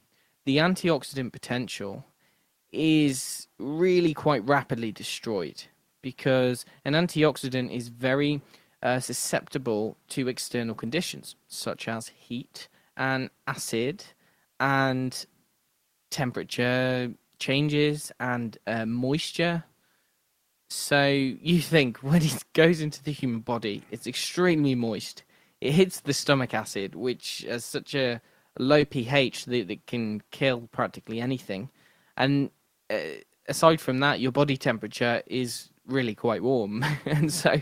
[0.46, 2.06] the antioxidant potential
[2.72, 5.64] is really quite rapidly destroyed
[6.02, 8.42] because an antioxidant is very
[8.82, 14.04] uh, susceptible to external conditions such as heat and acid
[14.60, 15.26] and
[16.10, 19.64] temperature changes and uh, moisture
[20.68, 25.24] so you think when it goes into the human body, it's extremely moist.
[25.60, 28.20] It hits the stomach acid, which has such a
[28.58, 31.70] low pH that it can kill practically anything.
[32.16, 32.50] And
[32.90, 32.96] uh,
[33.48, 36.84] aside from that, your body temperature is really quite warm.
[37.06, 37.60] and so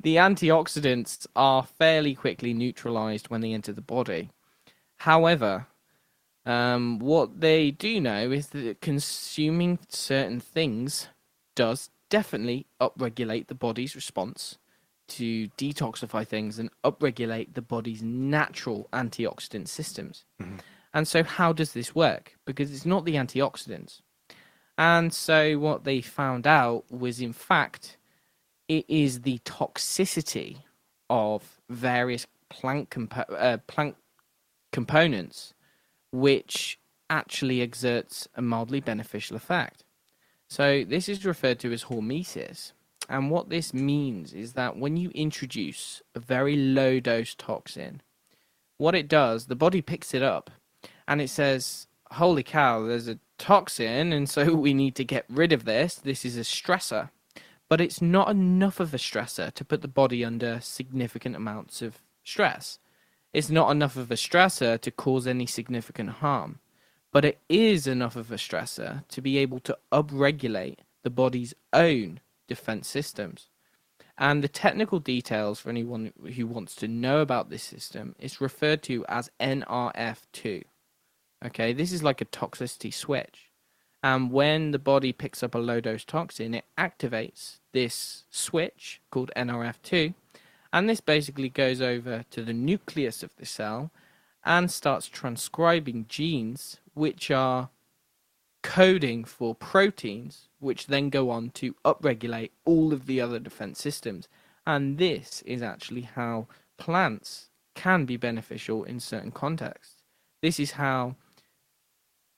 [0.00, 4.30] the antioxidants are fairly quickly neutralized when they enter the body.
[4.98, 5.66] However,
[6.46, 11.08] um, what they do know is that consuming certain things
[11.54, 14.58] does definitely upregulate the body's response
[15.06, 20.24] to detoxify things and upregulate the body's natural antioxidant systems.
[20.40, 20.56] Mm-hmm.
[20.92, 22.36] And so, how does this work?
[22.44, 24.00] Because it's not the antioxidants.
[24.76, 27.96] And so, what they found out was, in fact,
[28.68, 30.58] it is the toxicity
[31.08, 33.96] of various plant, compo- uh, plant
[34.72, 35.54] components
[36.10, 36.78] which
[37.10, 39.84] actually exerts a mildly beneficial effect.
[40.48, 42.72] So this is referred to as hormesis.
[43.08, 48.00] And what this means is that when you introduce a very low dose toxin,
[48.78, 50.50] what it does, the body picks it up
[51.08, 55.52] and it says, Holy cow, there's a toxin, and so we need to get rid
[55.52, 55.96] of this.
[55.96, 57.10] This is a stressor,
[57.68, 62.00] but it's not enough of a stressor to put the body under significant amounts of
[62.22, 62.78] stress.
[63.34, 66.60] It's not enough of a stressor to cause any significant harm,
[67.12, 72.20] but it is enough of a stressor to be able to upregulate the body's own
[72.48, 73.48] defense systems.
[74.16, 78.82] And the technical details for anyone who wants to know about this system is referred
[78.84, 80.62] to as NRF2.
[81.44, 83.50] Okay, this is like a toxicity switch.
[84.02, 89.30] And when the body picks up a low dose toxin, it activates this switch called
[89.36, 90.14] NRF2.
[90.72, 93.90] And this basically goes over to the nucleus of the cell
[94.44, 97.70] and starts transcribing genes which are
[98.62, 104.28] coding for proteins, which then go on to upregulate all of the other defense systems.
[104.66, 106.46] And this is actually how
[106.78, 110.02] plants can be beneficial in certain contexts.
[110.40, 111.16] This is how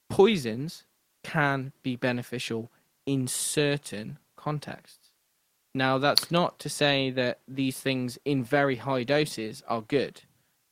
[0.09, 0.85] poisons
[1.23, 2.71] can be beneficial
[3.05, 5.11] in certain contexts.
[5.75, 10.23] Now, that's not to say that these things in very high doses are good,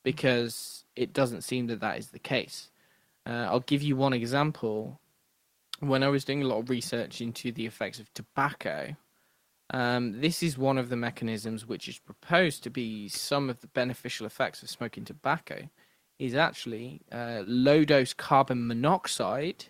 [0.03, 2.69] because it doesn't seem that that is the case.
[3.27, 4.99] Uh, I'll give you one example
[5.79, 8.95] when I was doing a lot of research into the effects of tobacco,
[9.71, 13.67] um, this is one of the mechanisms which is proposed to be some of the
[13.67, 15.69] beneficial effects of smoking tobacco.
[16.17, 19.65] Is actually uh, low dose carbon monoxide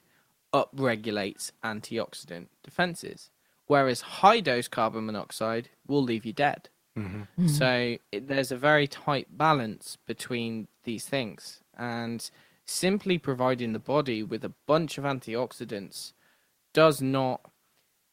[0.53, 3.31] upregulates antioxidant defenses,
[3.65, 6.69] whereas high dose carbon monoxide will leave you dead.
[6.97, 7.21] Mm-hmm.
[7.21, 7.47] Mm-hmm.
[7.47, 12.29] So it, there's a very tight balance between these things, and
[12.65, 16.13] simply providing the body with a bunch of antioxidants
[16.73, 17.41] does not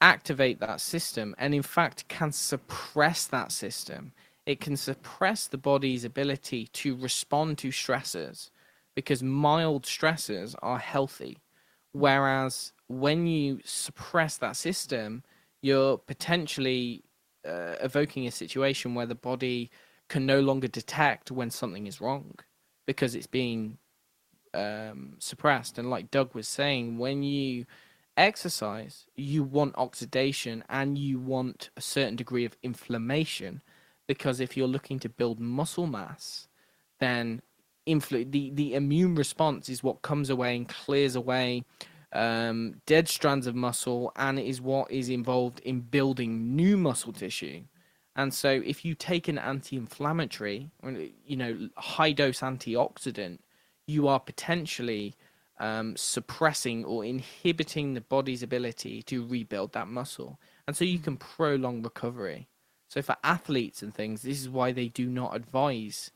[0.00, 4.12] activate that system and in fact can suppress that system
[4.46, 8.50] it can suppress the body's ability to respond to stressors
[8.94, 11.38] because mild stressors are healthy
[11.92, 15.22] whereas when you suppress that system
[15.62, 17.04] you're potentially
[17.48, 19.70] uh, evoking a situation where the body
[20.08, 22.34] can no longer detect when something is wrong
[22.86, 23.78] because it's being
[24.54, 25.78] um, suppressed.
[25.78, 27.66] And like Doug was saying, when you
[28.16, 33.62] exercise, you want oxidation and you want a certain degree of inflammation
[34.06, 36.48] because if you're looking to build muscle mass,
[37.00, 37.42] then
[37.88, 41.64] infl- the, the immune response is what comes away and clears away
[42.12, 47.62] um, dead strands of muscle and is what is involved in building new muscle tissue.
[48.14, 50.70] And so, if you take an anti-inflammatory,
[51.24, 53.38] you know, high dose antioxidant,
[53.86, 55.14] you are potentially
[55.58, 60.38] um, suppressing or inhibiting the body's ability to rebuild that muscle.
[60.66, 62.48] And so you can prolong recovery.
[62.92, 66.10] So for athletes and things, this is why they do not advise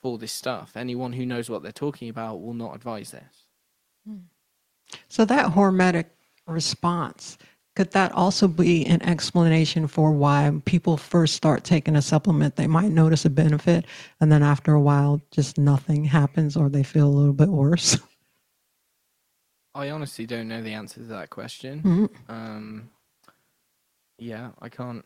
[0.00, 0.76] for this stuff.
[0.76, 3.46] Anyone who knows what they're talking about will not advise this.
[4.06, 4.18] Hmm.
[5.08, 6.04] So that hormetic
[6.46, 7.38] response,
[7.74, 12.54] could that also be an explanation for why people first start taking a supplement?
[12.54, 13.84] They might notice a benefit,
[14.20, 17.98] and then after a while, just nothing happens, or they feel a little bit worse.
[19.74, 21.82] I honestly don't know the answer to that question.
[21.82, 22.32] Mm-hmm.
[22.32, 22.90] Um,
[24.18, 25.04] yeah, I can't.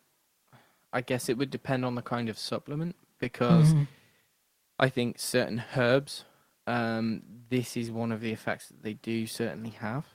[0.97, 3.83] I guess it would depend on the kind of supplement because mm-hmm.
[4.79, 6.25] I think certain herbs,
[6.67, 10.07] um, this is one of the effects that they do certainly have.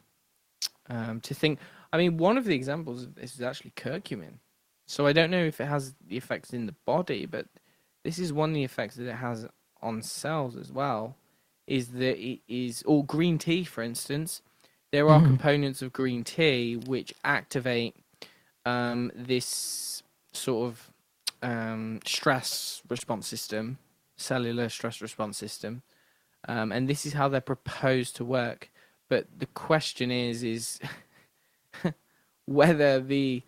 [0.90, 1.60] Um, to think,
[1.94, 4.40] I mean, one of the examples of this is actually curcumin.
[4.88, 7.46] So I don't know if it has the effects in the body, but
[8.04, 9.46] this is one of the effects that it has
[9.84, 11.16] on cells as well.
[11.68, 14.42] Is that it is, or green tea, for instance,
[14.92, 15.28] there are mm.
[15.28, 17.96] components of green tea which activate
[18.66, 20.01] um, this
[20.34, 20.92] sort of
[21.42, 23.78] um, stress response system,
[24.18, 25.82] cellular stress response system,
[26.48, 28.72] um, and this is how they're proposed to work.
[29.10, 30.80] But the question is, is
[32.46, 33.44] whether the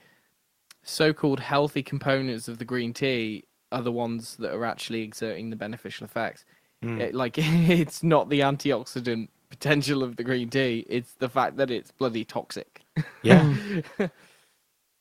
[0.84, 5.56] so-called healthy components of the green tea are the ones that are actually exerting the
[5.56, 6.46] beneficial effects.
[6.84, 7.00] Mm.
[7.00, 11.72] It, like it's not the antioxidant potential of the green tea; it's the fact that
[11.72, 12.82] it's bloody toxic.
[13.22, 13.54] Yeah,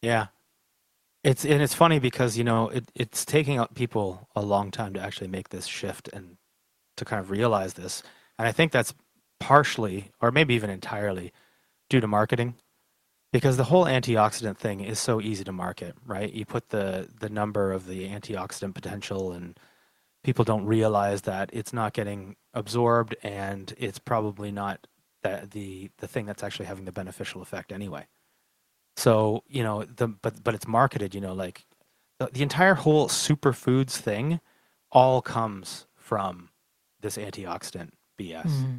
[0.02, 0.26] yeah.
[1.24, 5.00] It's and it's funny because you know it, it's taking people a long time to
[5.00, 6.36] actually make this shift and
[6.96, 8.02] to kind of realize this,
[8.38, 8.94] and I think that's
[9.40, 11.32] partially, or maybe even entirely,
[11.90, 12.56] due to marketing
[13.32, 16.32] because the whole antioxidant thing is so easy to market, right?
[16.32, 19.58] You put the the number of the antioxidant potential and
[20.24, 24.86] people don't realize that it's not getting absorbed and it's probably not
[25.22, 28.06] the the the thing that's actually having the beneficial effect anyway.
[28.96, 31.64] So, you know, the but but it's marketed, you know, like
[32.18, 34.40] the, the entire whole superfoods thing
[34.90, 36.50] all comes from
[37.00, 38.42] this antioxidant BS.
[38.42, 38.50] Mm.
[38.50, 38.76] Mm-hmm.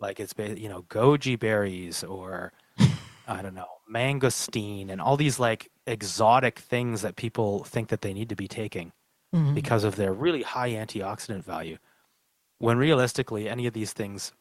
[0.00, 2.52] Like it's you know, goji berries or
[3.26, 8.12] I don't know, mangosteen and all these like exotic things that people think that they
[8.12, 8.92] need to be taking
[9.34, 9.54] mm-hmm.
[9.54, 11.78] because of their really high antioxidant value.
[12.58, 14.32] When realistically, any of these things,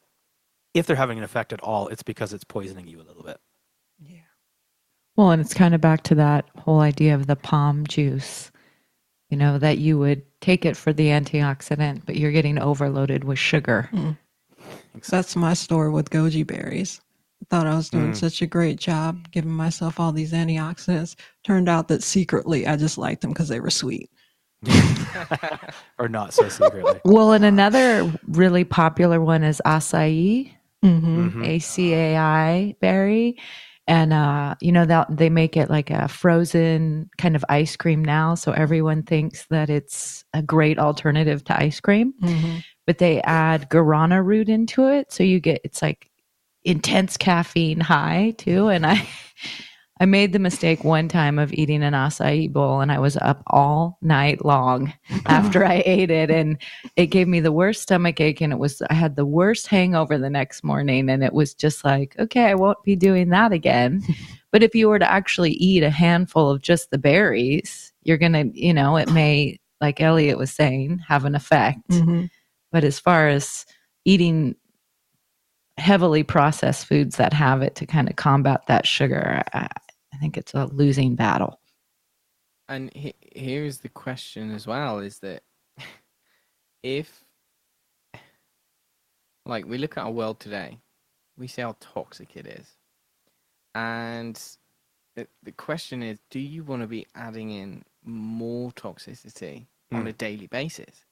[0.74, 3.40] if they're having an effect at all, it's because it's poisoning you a little bit.
[5.16, 5.24] Yeah.
[5.24, 8.52] Well, and it's kind of back to that whole idea of the POM juice,
[9.30, 13.40] you know, that you would take it for the antioxidant, but you're getting overloaded with
[13.40, 13.90] sugar.
[13.94, 14.18] Mm.
[15.10, 17.02] That's my story with goji berries.
[17.42, 18.16] I thought I was doing mm.
[18.16, 21.16] such a great job giving myself all these antioxidants.
[21.44, 24.10] Turned out that secretly I just liked them because they were sweet.
[26.00, 27.00] or not so secretly.
[27.04, 30.52] Well, and another really popular one is acai,
[30.84, 31.28] mm-hmm.
[31.28, 31.44] mm-hmm.
[31.44, 33.38] A C A I berry.
[33.86, 38.04] And, uh, you know, that they make it like a frozen kind of ice cream
[38.04, 38.36] now.
[38.36, 42.14] So everyone thinks that it's a great alternative to ice cream.
[42.22, 42.60] Mm-hmm.
[42.88, 45.12] But they add guarana root into it.
[45.12, 46.10] So you get, it's like
[46.64, 48.70] intense caffeine high too.
[48.70, 49.06] And I,
[50.00, 53.44] I made the mistake one time of eating an acai bowl and I was up
[53.48, 54.92] all night long
[55.28, 56.58] after I ate it and
[56.96, 60.18] it gave me the worst stomach ache and it was I had the worst hangover
[60.18, 64.04] the next morning and it was just like okay I won't be doing that again.
[64.52, 68.34] but if you were to actually eat a handful of just the berries, you're going
[68.34, 71.88] to, you know, it may like Elliot was saying have an effect.
[71.90, 72.26] Mm-hmm.
[72.72, 73.66] But as far as
[74.06, 74.56] eating
[75.78, 79.68] heavily processed foods that have it to kind of combat that sugar, I,
[80.14, 81.60] I think it's a losing battle.
[82.70, 85.44] And he, here's the question as well: is that
[86.84, 87.24] if,
[89.46, 90.80] like, we look at our world today,
[91.38, 92.78] we see how toxic it is,
[93.76, 94.40] and
[95.16, 99.98] the the question is: Do you want to be adding in more toxicity mm.
[99.98, 100.18] on a hmm.
[100.18, 101.06] daily basis?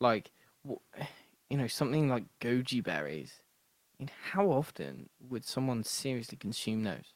[0.00, 0.30] Like,
[1.50, 3.40] you know, something like goji berries
[3.94, 7.14] I mean, how often would someone seriously consume those?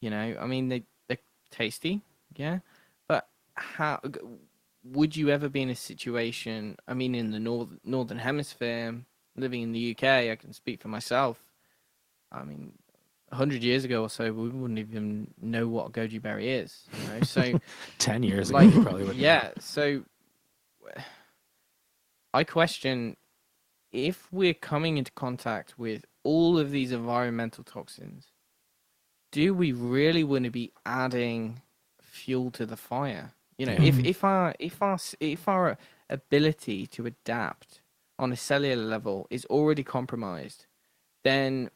[0.00, 1.18] You know, I mean, they they're
[1.50, 2.00] tasty,
[2.36, 2.60] yeah,
[3.08, 4.00] but how
[4.84, 6.76] would you ever be in a situation?
[6.88, 8.94] I mean, in the north northern hemisphere,
[9.36, 11.38] living in the UK, I can speak for myself.
[12.32, 12.72] I mean,
[13.32, 16.84] hundred years ago or so, we wouldn't even know what a goji berry is.
[16.92, 17.60] You know, so
[17.98, 19.16] ten years like, ago, probably would.
[19.16, 20.02] Yeah, so
[22.32, 23.16] I question
[23.92, 28.28] if we're coming into contact with all of these environmental toxins,
[29.30, 31.62] do we really want to be adding
[32.00, 33.32] fuel to the fire?
[33.58, 33.86] You know, mm.
[33.86, 35.76] if, if our if our if our
[36.08, 37.80] ability to adapt
[38.18, 40.66] on a cellular level is already compromised,
[41.24, 41.70] then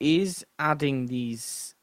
[0.00, 1.74] is adding these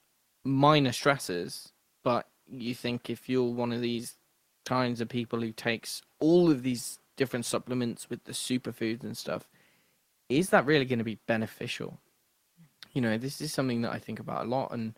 [0.44, 1.72] minor stressors,
[2.04, 4.16] but you think if you're one of these
[4.66, 9.48] kinds of people who takes all of these different supplements with the superfoods and stuff,
[10.30, 12.00] is that really going to be beneficial?
[12.94, 14.94] You know, this is something that I think about a lot, and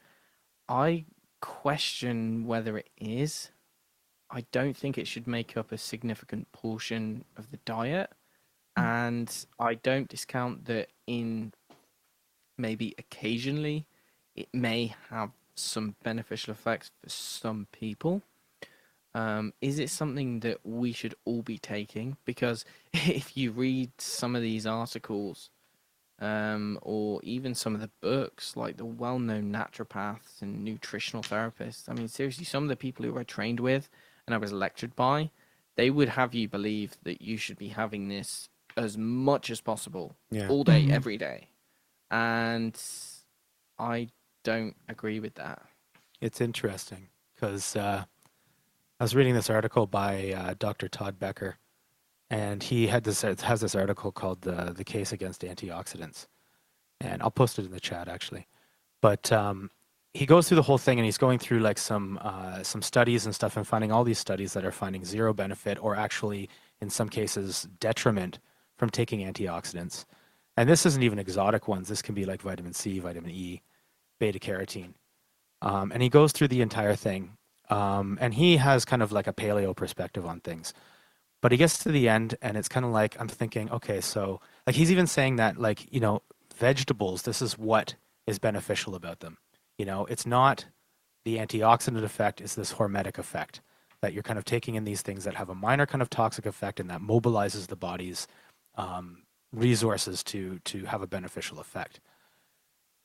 [0.67, 1.05] I
[1.41, 3.49] question whether it is.
[4.31, 8.11] I don't think it should make up a significant portion of the diet.
[8.77, 8.83] Mm.
[8.83, 11.53] And I don't discount that in
[12.57, 13.85] maybe occasionally
[14.35, 18.21] it may have some beneficial effects for some people.
[19.13, 22.17] Um, is it something that we should all be taking?
[22.25, 25.49] Because if you read some of these articles,
[26.23, 31.89] um, or even some of the books, like the well known naturopaths and nutritional therapists,
[31.89, 33.89] I mean, seriously, some of the people who I trained with
[34.25, 35.31] and I was lectured by,
[35.75, 40.15] they would have you believe that you should be having this as much as possible
[40.31, 40.47] yeah.
[40.47, 40.93] all day, mm-hmm.
[40.93, 41.49] every day.
[42.09, 42.79] And
[43.77, 44.07] I
[44.43, 45.61] don't agree with that.
[46.21, 48.05] It's interesting because uh,
[48.99, 50.87] I was reading this article by uh, Dr.
[50.87, 51.57] Todd Becker,
[52.33, 56.25] and he had this has this article called the the case against antioxidants,
[56.99, 58.47] and I'll post it in the chat actually.
[59.01, 59.69] But um,
[60.15, 63.25] he goes through the whole thing, and he's going through like some uh, some studies
[63.25, 66.49] and stuff, and finding all these studies that are finding zero benefit, or actually
[66.81, 68.39] in some cases detriment
[68.77, 70.05] from taking antioxidants.
[70.57, 71.87] And this isn't even exotic ones.
[71.87, 73.61] This can be like vitamin C, vitamin E,
[74.19, 74.93] beta carotene.
[75.61, 77.37] Um, and he goes through the entire thing
[77.69, 80.73] um, and he has kind of like a paleo perspective on things.
[81.43, 84.39] But he gets to the end and it's kind of like, I'm thinking, okay, so
[84.65, 86.21] like he's even saying that, like, you know,
[86.55, 89.37] vegetables, this is what is beneficial about them.
[89.77, 90.67] You know, it's not
[91.25, 93.59] the antioxidant effect, it's this hormetic effect
[93.99, 96.45] that you're kind of taking in these things that have a minor kind of toxic
[96.45, 98.25] effect and that mobilizes the body's
[98.75, 101.99] um, resources to to have a beneficial effect.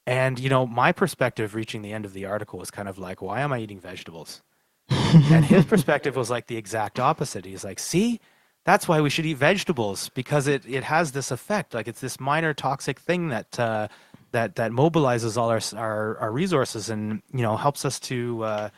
[0.07, 3.21] And you know, my perspective reaching the end of the article was kind of like,
[3.21, 4.43] why am I eating vegetables?
[4.91, 7.45] And his perspective was like the exact opposite.
[7.45, 8.21] He's like, see,
[8.65, 11.75] that's why we should eat vegetables because it, it has this effect.
[11.75, 13.89] Like it's this minor toxic thing that uh,
[14.33, 18.69] that that mobilizes all our, our, our resources and you know helps us to uh,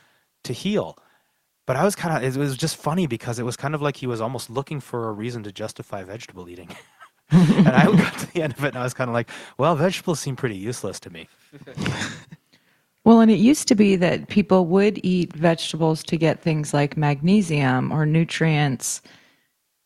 [0.45, 0.97] to heal.
[1.67, 3.97] But I was kind of it was just funny because it was kind of like
[3.97, 6.69] he was almost looking for a reason to justify vegetable eating.
[7.31, 9.77] and I got to the end of it and I was kind of like, well,
[9.77, 11.29] vegetables seem pretty useless to me.
[13.05, 16.97] Well, and it used to be that people would eat vegetables to get things like
[16.97, 19.01] magnesium or nutrients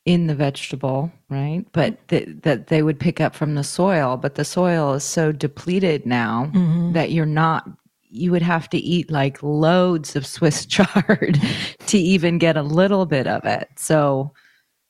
[0.04, 1.64] in the vegetable, right?
[1.72, 4.16] But th- that they would pick up from the soil.
[4.16, 6.92] But the soil is so depleted now mm-hmm.
[6.92, 7.68] that you're not,
[8.02, 11.40] you would have to eat like loads of Swiss chard
[11.86, 13.68] to even get a little bit of it.
[13.76, 14.32] So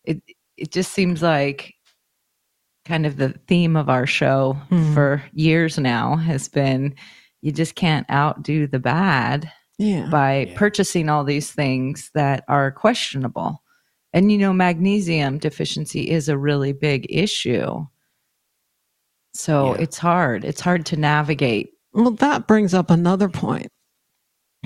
[0.04, 0.22] it,
[0.56, 1.74] it just seems like
[2.84, 4.94] kind of the theme of our show mm-hmm.
[4.94, 6.94] for years now has been
[7.44, 10.08] you just can't outdo the bad yeah.
[10.10, 10.58] by yeah.
[10.58, 13.62] purchasing all these things that are questionable.
[14.14, 17.84] And you know, magnesium deficiency is a really big issue.
[19.34, 19.82] So yeah.
[19.82, 20.42] it's hard.
[20.42, 21.74] It's hard to navigate.
[21.92, 23.70] Well, that brings up another point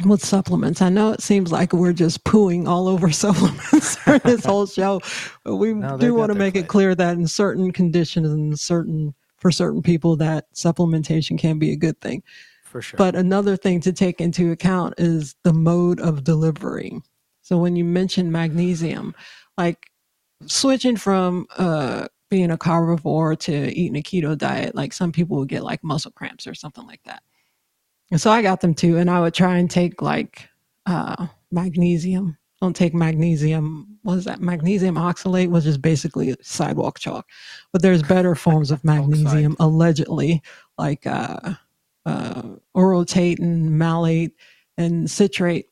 [0.06, 0.80] with supplements.
[0.80, 5.00] I know it seems like we're just pooing all over supplements for this whole show,
[5.42, 9.16] but we no, do want to make it clear that in certain conditions and certain
[9.38, 12.22] for certain people that supplementation can be a good thing.
[12.68, 12.98] For sure.
[12.98, 17.00] But another thing to take into account is the mode of delivery.
[17.40, 19.14] So when you mention magnesium,
[19.56, 19.86] like
[20.46, 25.48] switching from uh, being a carnivore to eating a keto diet, like some people would
[25.48, 27.22] get like muscle cramps or something like that.
[28.10, 30.48] And so I got them too, and I would try and take like
[30.84, 32.36] uh, magnesium.
[32.60, 33.98] Don't take magnesium.
[34.02, 34.40] What is that?
[34.40, 37.26] Magnesium oxalate, which is basically sidewalk chalk.
[37.72, 40.42] But there's better forms of magnesium, allegedly,
[40.76, 41.54] like uh,
[42.08, 42.42] uh,
[42.76, 44.32] orotate and malate
[44.76, 45.66] and citrate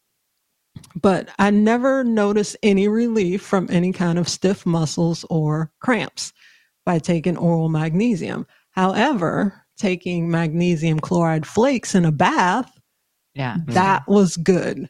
[0.95, 6.33] but I never noticed any relief from any kind of stiff muscles or cramps
[6.85, 8.47] by taking oral magnesium.
[8.71, 12.71] However, taking magnesium chloride flakes in a bath,
[13.35, 14.15] yeah, that mm-hmm.
[14.15, 14.89] was good.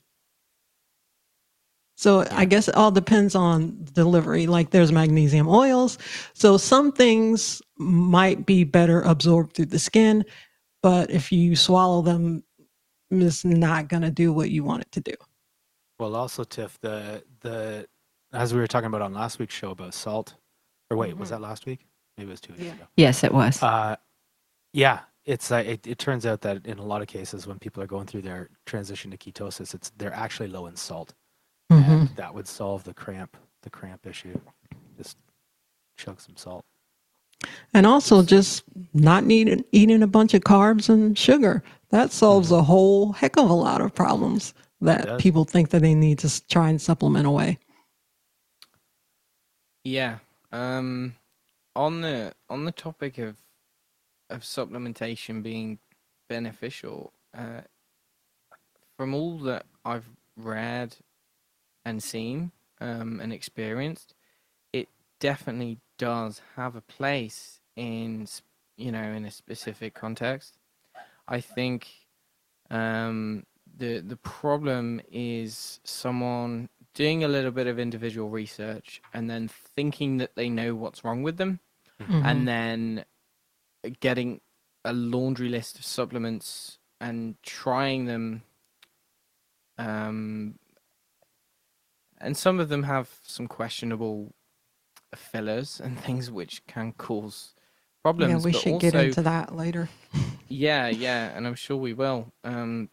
[1.97, 2.29] So yeah.
[2.33, 4.47] I guess it all depends on delivery.
[4.47, 5.99] Like there's magnesium oils.
[6.35, 10.25] So some things might be better absorbed through the skin,
[10.87, 12.45] but if you swallow them,
[13.11, 15.15] it's not going to do what you want it to do.
[15.99, 17.89] Well, also, Tiff, the the
[18.33, 20.37] as we were talking about on last week's show about salt,
[20.89, 21.19] or wait, mm-hmm.
[21.19, 21.81] was that last week?
[22.17, 22.75] Maybe it was two weeks yeah.
[22.75, 22.85] ago.
[22.97, 23.61] Yes, it was.
[23.61, 23.97] Uh,
[24.73, 27.83] yeah, it's uh, it, it turns out that in a lot of cases when people
[27.83, 31.15] are going through their transition to ketosis, it's they're actually low in salt,
[31.73, 31.91] mm-hmm.
[31.91, 34.39] and that would solve the cramp the cramp issue.
[34.97, 35.17] Just
[35.97, 36.65] chug some salt.
[37.75, 38.65] And also just
[38.95, 41.63] not needing eating a bunch of carbs and sugar.
[41.91, 45.95] That solves a whole heck of a lot of problems that people think that they
[45.95, 47.59] need to try and supplement away.
[49.85, 50.19] Yeah.
[50.53, 51.15] Um,
[51.75, 53.37] on the on the topic of
[54.31, 55.79] of supplementation being
[56.29, 57.61] beneficial, uh,
[58.97, 60.97] from all that I've read
[61.85, 64.15] and seen um, and experienced,
[64.73, 64.89] it
[65.21, 68.27] definitely does have a place in
[68.77, 70.59] you know in a specific context.
[71.29, 71.89] I think
[72.71, 73.45] um,
[73.77, 80.17] the the problem is someone doing a little bit of individual research and then thinking
[80.17, 81.61] that they know what's wrong with them
[82.01, 82.25] mm-hmm.
[82.25, 83.05] and then
[84.01, 84.41] getting
[84.85, 88.43] a laundry list of supplements and trying them
[89.77, 90.59] um
[92.19, 94.33] and some of them have some questionable
[95.15, 97.55] fillers and things which can cause
[98.03, 99.89] problems yeah we should also, get into that later
[100.49, 102.89] yeah yeah and i'm sure we will um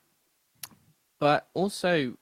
[1.19, 2.15] but also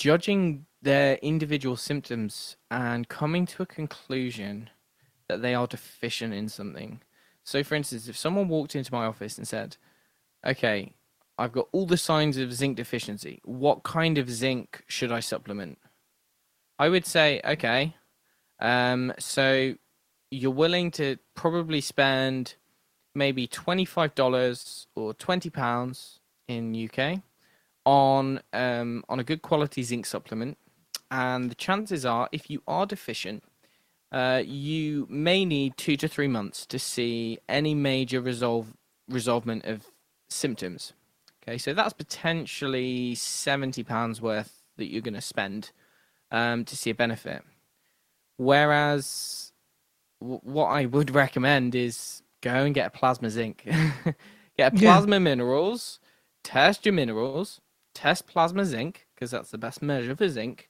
[0.00, 4.70] judging their individual symptoms and coming to a conclusion
[5.28, 7.00] that they are deficient in something.
[7.44, 9.76] So, for instance, if someone walked into my office and said,
[10.46, 10.94] Okay,
[11.36, 15.78] I've got all the signs of zinc deficiency, what kind of zinc should I supplement?
[16.80, 17.94] I would say, Okay,
[18.58, 19.74] um, so
[20.30, 22.54] you're willing to probably spend
[23.14, 26.18] maybe $25 or £20
[26.48, 27.20] in UK
[27.84, 30.56] on um, on a good quality zinc supplement,
[31.10, 33.42] and the chances are, if you are deficient,
[34.10, 38.74] uh, you may need two to three months to see any major resolve
[39.06, 39.86] resolvement of
[40.30, 40.94] symptoms.
[41.42, 45.72] Okay, so that's potentially seventy pounds worth that you're going to spend
[46.30, 47.42] um, to see a benefit.
[48.36, 49.52] Whereas,
[50.20, 53.64] w- what I would recommend is go and get a plasma zinc,
[54.56, 55.20] get a plasma yeah.
[55.20, 56.00] minerals
[56.42, 57.60] test your minerals,
[57.94, 60.68] test plasma zinc, because that's the best measure for zinc,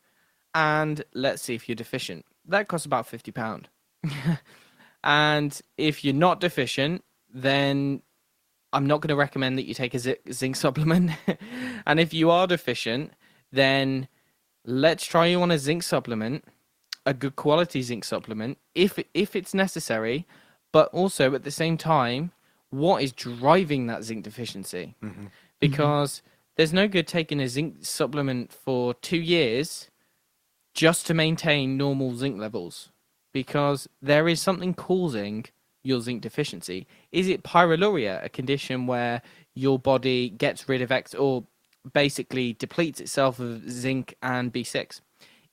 [0.54, 2.24] and let's see if you're deficient.
[2.46, 3.68] That costs about fifty pound.
[5.04, 8.02] and if you're not deficient, then
[8.72, 11.12] I'm not going to recommend that you take a zinc supplement.
[11.86, 13.12] and if you are deficient,
[13.52, 14.08] then
[14.64, 16.44] let's try you on a zinc supplement,
[17.06, 20.26] a good quality zinc supplement, if if it's necessary.
[20.72, 22.30] But also at the same time,
[22.70, 24.94] what is driving that zinc deficiency?
[25.02, 25.26] Mm-hmm.
[25.58, 26.28] Because mm-hmm.
[26.56, 29.90] there's no good taking a zinc supplement for two years
[30.72, 32.90] just to maintain normal zinc levels,
[33.32, 35.46] because there is something causing
[35.82, 36.86] your zinc deficiency.
[37.11, 39.22] Is it pyroluria, a condition where
[39.54, 41.44] your body gets rid of X or
[41.93, 45.01] basically depletes itself of zinc and B6?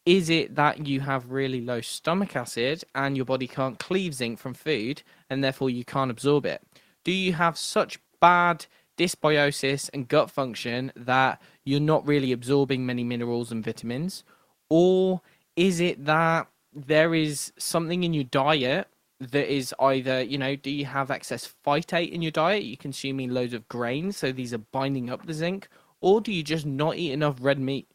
[0.05, 4.39] Is it that you have really low stomach acid and your body can't cleave zinc
[4.39, 6.61] from food and therefore you can't absorb it?
[7.03, 8.65] Do you have such bad
[8.97, 14.23] dysbiosis and gut function that you're not really absorbing many minerals and vitamins?
[14.69, 15.21] Or
[15.55, 18.87] is it that there is something in your diet
[19.19, 22.63] that is either, you know, do you have excess phytate in your diet?
[22.63, 25.67] You're consuming loads of grains, so these are binding up the zinc,
[26.01, 27.87] or do you just not eat enough red meat?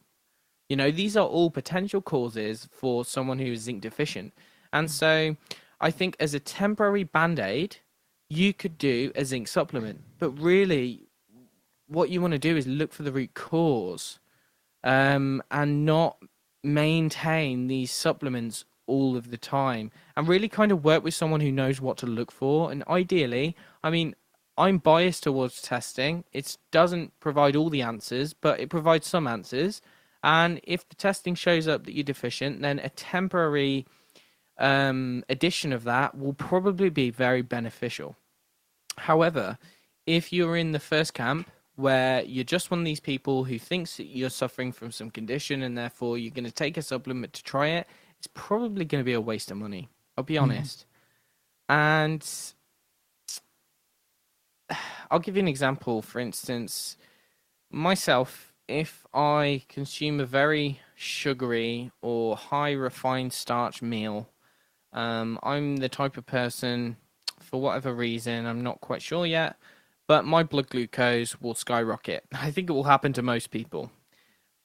[0.69, 4.33] You know, these are all potential causes for someone who is zinc deficient.
[4.71, 5.35] And so
[5.79, 7.77] I think as a temporary band aid,
[8.29, 10.01] you could do a zinc supplement.
[10.19, 11.07] But really,
[11.87, 14.19] what you want to do is look for the root cause
[14.83, 16.17] um, and not
[16.63, 21.51] maintain these supplements all of the time and really kind of work with someone who
[21.51, 22.71] knows what to look for.
[22.71, 24.15] And ideally, I mean,
[24.57, 26.23] I'm biased towards testing.
[26.31, 29.81] It doesn't provide all the answers, but it provides some answers.
[30.23, 33.85] And if the testing shows up that you're deficient, then a temporary
[34.57, 38.15] um, addition of that will probably be very beneficial.
[38.97, 39.57] However,
[40.05, 43.97] if you're in the first camp where you're just one of these people who thinks
[43.97, 47.43] that you're suffering from some condition and therefore you're going to take a supplement to
[47.43, 47.87] try it,
[48.19, 49.89] it's probably going to be a waste of money.
[50.15, 50.43] I'll be mm-hmm.
[50.43, 50.85] honest.
[51.69, 51.75] Mm.
[51.75, 52.53] And
[55.11, 56.01] I'll give you an example.
[56.01, 56.97] For instance,
[57.71, 64.29] myself, if I consume a very sugary or high refined starch meal,
[64.93, 66.97] um, I'm the type of person,
[67.39, 69.57] for whatever reason, I'm not quite sure yet,
[70.07, 72.23] but my blood glucose will skyrocket.
[72.33, 73.91] I think it will happen to most people.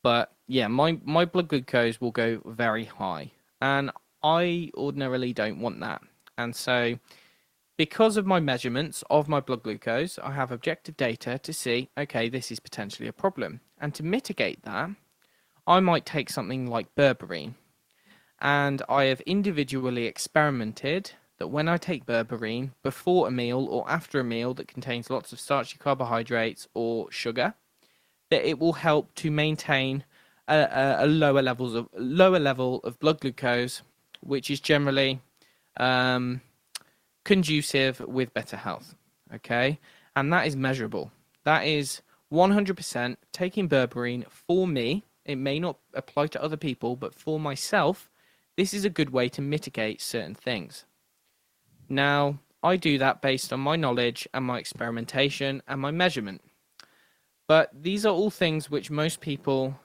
[0.02, 3.90] But yeah, my, my blood glucose will go very high and
[4.22, 6.02] I ordinarily don't want that.
[6.36, 6.98] And so,
[7.78, 12.28] because of my measurements of my blood glucose, I have objective data to see, okay,
[12.28, 13.60] this is potentially a problem.
[13.80, 14.90] And to mitigate that,
[15.64, 17.54] I might take something like berberine.
[18.40, 24.18] And I have individually experimented that when I take berberine before a meal or after
[24.18, 27.54] a meal that contains lots of starchy carbohydrates or sugar,
[28.30, 30.02] that it will help to maintain
[30.48, 33.82] a, a, lower levels of lower level of blood glucose,
[34.20, 35.20] which is generally
[35.76, 36.40] um,
[37.28, 38.94] conducive with better health.
[39.34, 39.78] Okay,
[40.16, 41.12] and that is measurable.
[41.44, 42.00] That is
[42.32, 45.04] 100% taking berberine for me.
[45.26, 48.08] It may not apply to other people, but for myself,
[48.56, 50.86] this is a good way to mitigate certain things.
[51.90, 56.40] Now, I do that based on my knowledge and my experimentation and my measurement.
[57.46, 59.78] But these are all things which most people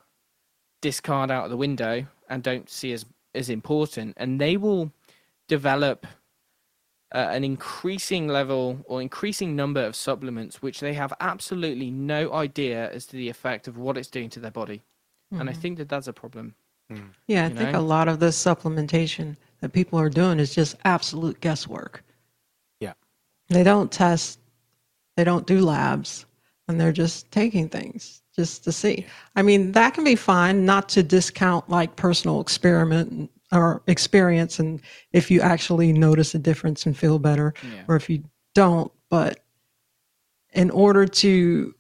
[0.82, 4.92] discard out of the window and don't see as as important, and they will
[5.48, 6.06] develop
[7.14, 12.92] uh, an increasing level or increasing number of supplements which they have absolutely no idea
[12.92, 15.40] as to the effect of what it's doing to their body, mm-hmm.
[15.40, 15.62] and I mm-hmm.
[15.62, 16.56] think that that's a problem.
[16.92, 17.10] Mm.
[17.28, 17.80] Yeah, I think know?
[17.80, 22.04] a lot of this supplementation that people are doing is just absolute guesswork.
[22.80, 22.94] Yeah,
[23.50, 24.40] they don't test,
[25.16, 26.26] they don't do labs,
[26.68, 29.06] and they're just taking things just to see.
[29.36, 34.82] I mean, that can be fine, not to discount like personal experiment or experience, and
[35.12, 37.84] if you actually notice a difference and feel better, yeah.
[37.88, 38.24] or if you
[38.54, 38.92] don't.
[39.10, 39.40] But
[40.54, 41.74] in order to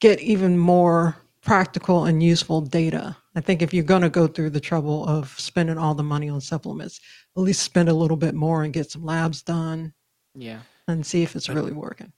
[0.00, 4.50] get even more practical and useful data, I think if you're going to go through
[4.50, 7.00] the trouble of spending all the money on supplements,
[7.36, 9.92] at least spend a little bit more and get some labs done.
[10.34, 10.60] Yeah.
[10.88, 12.12] And see if it's really working.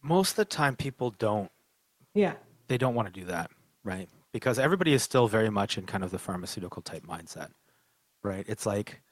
[0.00, 1.50] Most of the time, people don't
[2.14, 2.34] yeah.
[2.68, 3.50] They don't want to do that,
[3.84, 4.08] right?
[4.32, 7.50] Because everybody is still very much in kind of the pharmaceutical type mindset,
[8.22, 8.44] right?
[8.48, 9.02] It's like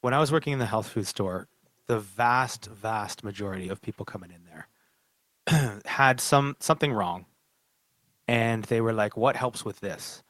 [0.00, 1.48] when I was working in the health food store,
[1.86, 4.68] the vast, vast majority of people coming in there
[5.86, 7.26] had some something wrong,
[8.26, 10.22] and they were like, "What helps with this?"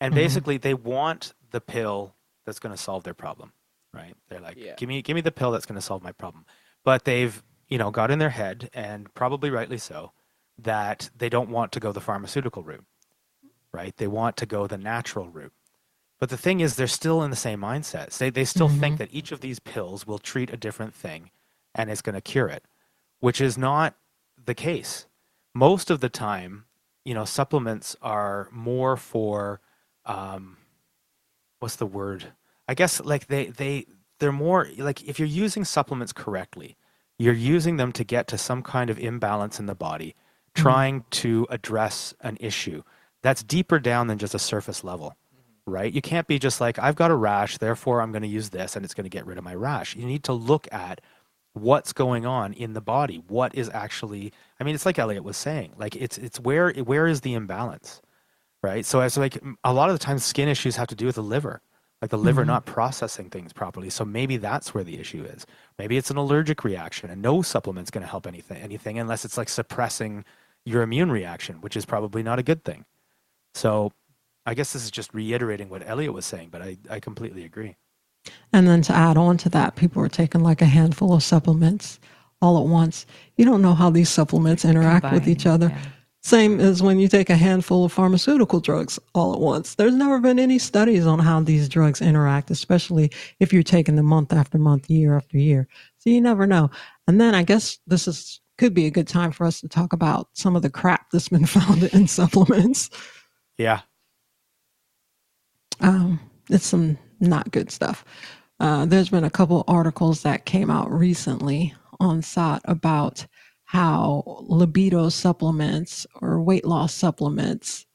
[0.00, 0.22] And mm-hmm.
[0.22, 2.14] basically, they want the pill
[2.44, 3.52] that's going to solve their problem,
[3.92, 4.14] right?
[4.28, 4.74] They're like, yeah.
[4.76, 6.44] "Give me, give me the pill that's going to solve my problem,"
[6.84, 10.12] but they've you know got in their head, and probably rightly so,
[10.58, 12.84] that they don't want to go the pharmaceutical route,
[13.72, 13.96] right?
[13.96, 15.52] They want to go the natural route.
[16.18, 18.16] But the thing is, they're still in the same mindset.
[18.18, 18.80] They, they still Mhm.
[18.80, 21.30] think that each of these pills will treat a different thing
[21.74, 22.64] and it's going to cure it,
[23.20, 23.94] which is not
[24.44, 25.06] the case.
[25.54, 26.64] Most of the time,
[27.04, 29.60] you know, supplements are more for,
[30.06, 30.56] um,
[31.60, 32.32] what's the word?
[32.66, 33.86] I guess like they, they,
[34.18, 36.76] they're more like if you're using supplements correctly,
[37.18, 40.14] you're using them to get to some kind of imbalance in the body,
[40.54, 40.62] Mhm.
[40.62, 42.82] trying to address an issue
[43.22, 45.16] that's deeper down than just a surface level
[45.68, 45.92] right?
[45.92, 48.76] You can't be just like, I've got a rash, therefore I'm going to use this
[48.76, 49.94] and it's going to get rid of my rash.
[49.96, 51.00] You need to look at
[51.52, 53.22] what's going on in the body.
[53.28, 57.06] What is actually, I mean, it's like Elliot was saying, like it's, it's where, where
[57.06, 58.00] is the imbalance,
[58.62, 58.84] right?
[58.86, 61.22] So it's like a lot of the times skin issues have to do with the
[61.22, 61.60] liver,
[62.00, 62.48] like the liver Mhm.
[62.48, 63.90] not processing things properly.
[63.90, 65.46] So maybe that's where the issue is.
[65.78, 69.36] Maybe it's an allergic reaction and no supplement's going to help anything, anything unless it's
[69.36, 70.24] like suppressing
[70.64, 72.84] your immune reaction, which is probably not a good thing.
[73.54, 73.92] So
[74.48, 77.76] I guess this is just reiterating what Elliot was saying, but I, I completely agree.
[78.52, 82.00] And then to add on to that, people are taking like a handful of supplements
[82.40, 83.04] all at once.
[83.36, 85.68] You don't know how these supplements interact with each other.
[85.68, 85.82] yeah.
[86.22, 89.74] Same as when you take a handful of pharmaceutical drugs all at once.
[89.74, 94.06] There's never been any studies on how these drugs interact, especially if you're taking them
[94.06, 95.68] month after month, year after year.
[95.98, 96.70] So you never know.
[97.06, 99.92] And then I guess this is could be a good time for us to talk
[99.92, 102.88] about some of the crap that's been found in supplements.
[103.58, 103.82] Yeah.
[105.80, 106.20] Um,
[106.50, 108.04] it's some not good stuff.
[108.60, 113.26] Uh, there's been a couple articles that came out recently on SOTT about
[113.64, 117.86] how libido supplements or weight loss supplements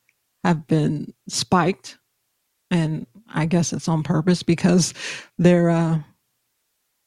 [0.44, 1.98] have been spiked.
[2.70, 4.94] And I guess it's on purpose because
[5.38, 6.00] they're, uh,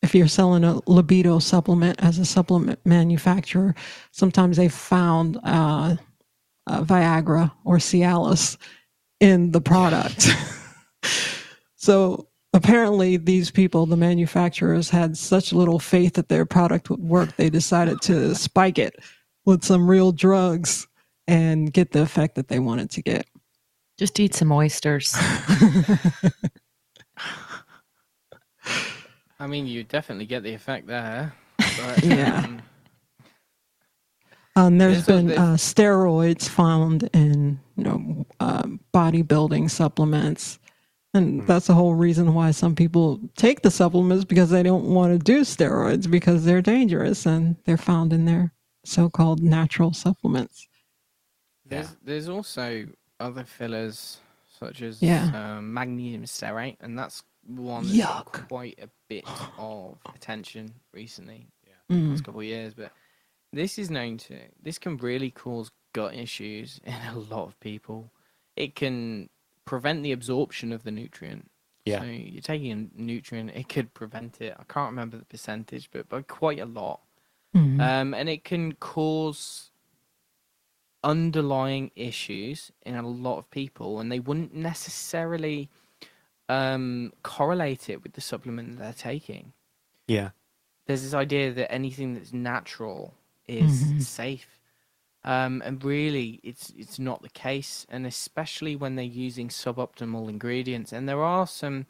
[0.02, 3.74] if you're selling a libido supplement as a supplement manufacturer,
[4.10, 5.96] sometimes they found uh,
[6.66, 8.56] uh, Viagra or Cialis
[9.20, 10.28] in the product.
[11.86, 17.36] so apparently, these people, the manufacturers, had such little faith that their product would work,
[17.36, 18.96] they decided to spike it
[19.44, 20.88] with some real drugs
[21.28, 23.26] and get the effect that they wanted to get.
[23.98, 25.14] Just eat some oysters.
[29.38, 31.32] I mean, you definitely get the effect there.
[31.58, 32.42] But, Yeah.
[32.44, 32.62] um,
[34.58, 40.58] Um, there's There's a- been there's- uh, steroids found in you know um, bodybuilding supplements,
[41.16, 41.46] and Hmm.
[41.46, 45.18] that's the whole reason why some people take the supplements because they don't want to
[45.18, 48.52] do steroids because they're dangerous and they're found in their
[48.84, 50.68] so-called natural supplements.
[51.64, 52.86] There's there's also
[53.18, 54.18] other fillers
[54.58, 55.56] such as Yeah.
[55.58, 58.48] um, magnesium stearate, and that's one that's Yuck.
[58.48, 59.24] quite a bit
[59.58, 61.48] of attention recently,
[61.90, 62.10] Mm.
[62.10, 62.74] last couple of years.
[62.74, 62.92] But
[63.52, 68.10] this is known to this can really cause gut issues in a lot of people.
[68.56, 69.28] It can
[69.66, 71.50] prevent the absorption of the nutrient.
[71.84, 72.00] Yeah.
[72.00, 74.56] So you're taking a nutrient, it could prevent it.
[74.58, 77.00] I can't remember the percentage, but by quite a lot.
[77.54, 77.80] Mhm.
[77.80, 79.70] Um, and it can cause
[81.04, 85.68] underlying issues in a lot of people, and they wouldn't necessarily
[86.48, 89.52] um, correlate it with the supplement that they're taking.
[90.06, 90.30] Yeah.
[90.86, 93.14] There's this idea that anything that's natural
[93.48, 94.02] is Mhm.
[94.02, 94.55] safe,
[95.26, 97.84] um, and really, it's it's not the case.
[97.90, 101.86] And especially when they're using suboptimal ingredients, and there are some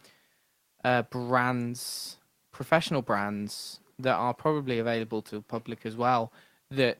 [0.83, 2.17] uh, brands,
[2.51, 6.33] professional brands that are probably available to the public as well
[6.71, 6.99] that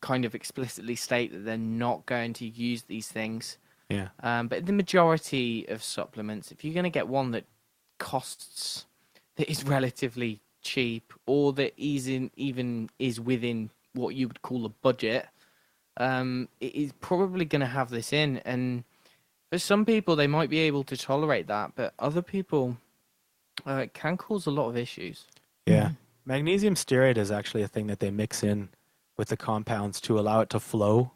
[0.00, 3.58] kind of explicitly state that they're not going to use these things.
[3.88, 4.08] Yeah.
[4.22, 7.44] Um, but the majority of supplements, if you're going to get one that
[7.98, 8.86] costs
[9.36, 14.64] that is relatively cheap or that is in, even is within what you would call
[14.64, 15.26] a budget,
[15.96, 18.38] um, it is probably going to have this in.
[18.38, 18.84] And
[19.50, 22.76] for some people, they might be able to tolerate that, but other people,
[23.66, 25.26] uh, it can cause a lot of issues.
[25.66, 25.90] Yeah.
[26.24, 28.68] Magnesium stearate is actually a thing that they mix in
[29.16, 31.12] with the compounds to allow it to flow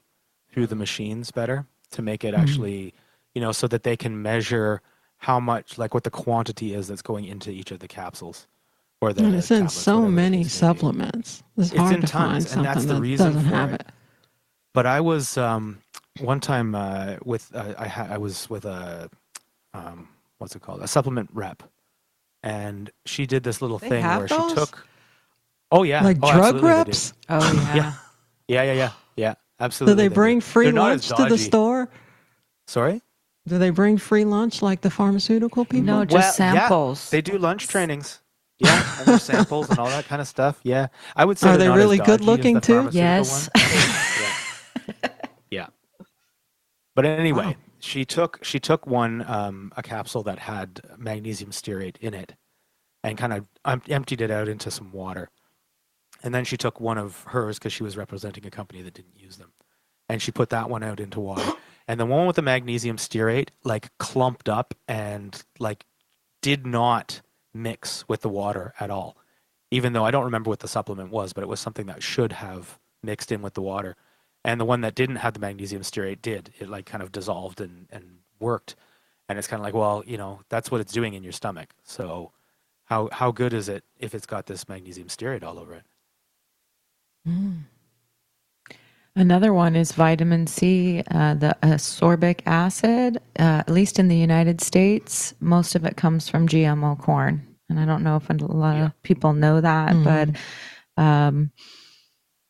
[0.52, 2.38] through the machines better to make it Mhm.
[2.38, 2.94] actually,
[3.34, 4.82] you know, so that they can measure
[5.18, 8.46] how much, like what the quantity is that's going into each of the capsules
[9.00, 10.74] or the and it's in tablets, so many case may be.
[10.74, 11.42] supplements.
[11.56, 13.54] It's, It's hard in to find tons, and something that's the that reason doesn't for
[13.56, 13.80] have it.
[13.80, 13.86] it.
[14.76, 15.78] But I was um,
[16.20, 19.08] one time uh, with uh, I ha- I was with a
[19.72, 20.06] um,
[20.36, 21.62] what's it called a supplement rep,
[22.42, 24.50] and she did this little They thing have where those?
[24.50, 24.86] she took.
[25.72, 26.90] Oh yeah, like oh, drug absolutely they do.
[26.90, 27.12] reps.
[27.30, 27.74] Oh yeah.
[27.76, 27.92] Yeah.
[28.48, 29.32] Yeah, yeah, yeah, yeah.
[29.32, 30.02] Do Absolutely.
[30.04, 30.14] they do.
[30.14, 31.42] bring free They're not lunch as to the dodgy.
[31.42, 31.88] store?
[32.66, 33.00] Sorry,
[33.48, 35.86] Do they bring free lunch like the pharmaceutical people?
[35.86, 37.08] No, Well, just yeah, samples.
[37.10, 38.20] they do lunch trainings.
[38.58, 40.60] Yeah, and there's samples and all that kind of stuff.
[40.64, 42.74] Yeah, I would say Are they're they not as really dodgy as good-looking, too?
[42.74, 43.30] pharmaceutical Yes.
[43.30, 44.05] ones.
[45.50, 45.66] Yeah.
[46.00, 46.06] yeah.
[46.94, 47.54] But anyway, Wow.
[47.78, 52.34] she took she took one um, a capsule that had magnesium stearate in it,
[53.02, 55.28] and kind of um, emptied it out into some water,
[56.22, 59.18] and then she took one of hers because she was representing a company that didn't
[59.18, 59.52] use them,
[60.08, 61.52] and she put that one out into water,
[61.88, 65.84] and the one with the magnesium stearate like clumped up and like
[66.40, 67.20] did not
[67.52, 69.18] mix with the water at all,
[69.70, 72.32] even though I don't remember what the supplement was, but it was something that should
[72.32, 73.96] have mixed in with the water
[74.46, 76.54] and the one that didn't have the magnesium stearate did.
[76.58, 78.76] It like kind of dissolved and and worked,
[79.28, 81.74] and it's kind of like, well, you know, that's what it's doing in your stomach.
[81.82, 82.32] So,
[82.84, 85.82] how how good is it if it's got this magnesium stearate all over it?
[87.28, 87.62] Mm.
[89.16, 93.16] Another one is vitamin C, uh, the ascorbic acid.
[93.38, 97.80] Uh, at least in the United States, most of it comes from GMO corn, and
[97.80, 98.86] I don't know if a lot yeah.
[98.86, 100.04] of people know that, mm-hmm.
[100.04, 101.50] but um,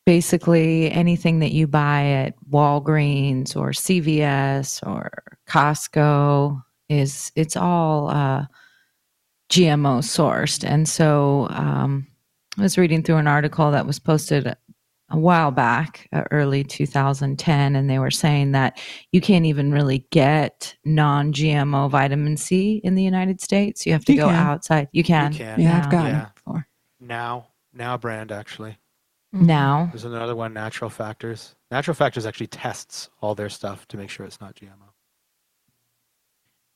[0.07, 5.11] basically anything that you buy at Walgreens or CVS or
[5.49, 8.45] Costco is it's all uh,
[9.49, 10.63] GMO sourced.
[10.63, 12.07] And so um,
[12.57, 14.55] I was reading through an article that was posted a
[15.17, 18.79] while back, uh, early 2010, and they were saying that
[19.11, 23.85] you can't even really get non GMO vitamin C in the United States.
[23.85, 24.35] You have to you go can.
[24.35, 24.87] outside.
[24.93, 25.33] You can.
[25.33, 25.59] You can.
[25.59, 26.27] Yeah, I've gotten yeah.
[26.27, 26.65] it before.
[27.01, 28.77] Now, now brand actually.
[29.35, 29.45] Mm-hmm.
[29.45, 29.89] now.
[29.91, 31.55] There's another one, Natural Factors.
[31.69, 34.71] Natural Factors actually tests all their stuff to make sure it's not GMO.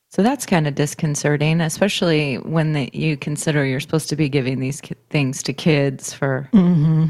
[0.10, 4.60] So that's kind of disconcerting, especially when the, you consider you're supposed to be giving
[4.60, 7.06] these ki- things to kids for mm-hmm.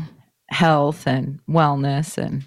[0.50, 2.44] health and wellness and.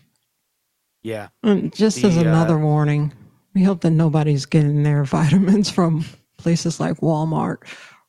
[1.03, 1.29] Yeah.
[1.43, 3.13] And just the, as another uh, warning,
[3.55, 6.05] we hope that nobody's getting their vitamins from
[6.37, 7.59] places like Walmart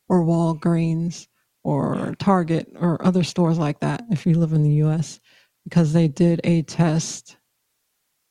[0.07, 1.27] or Walgreens
[1.65, 5.19] or Target or other stores like that if you live in the US
[5.63, 7.37] because they did a test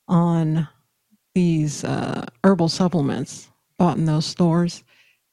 [0.07, 0.69] on
[1.33, 4.85] these uh, herbal supplements bought in those stores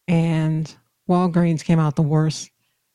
[0.09, 0.75] and
[1.09, 2.51] Walgreens came out the worst.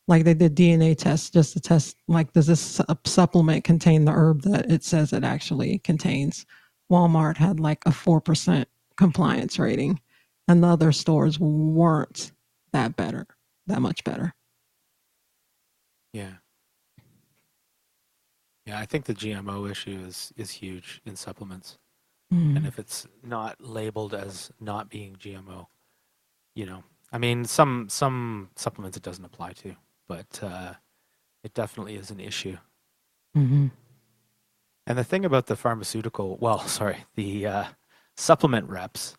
[0.09, 4.41] Like they did DNA tests just to test like does this supplement contain the herb
[4.41, 6.45] that it says it actually contains.
[6.91, 8.65] Walmart had like a 4%
[8.97, 10.01] compliance rating
[10.49, 12.33] and the other stores weren't
[12.73, 13.25] that better,
[13.67, 14.33] that much better.
[16.18, 16.34] Yeah.
[18.65, 21.78] Yeah, I think the GMO issue is is huge in supplements.
[22.34, 22.57] Mm.
[22.57, 25.68] And if it's not labeled as not being GMO,
[26.55, 29.76] you know, I mean, some some supplements it doesn't apply to,
[30.07, 30.74] but uh,
[31.43, 32.57] it definitely is an issue.
[33.38, 33.68] Mm-hmm.
[34.88, 37.63] And the thing about the pharmaceutical, well, sorry, the uh,
[38.15, 39.15] supplement reps,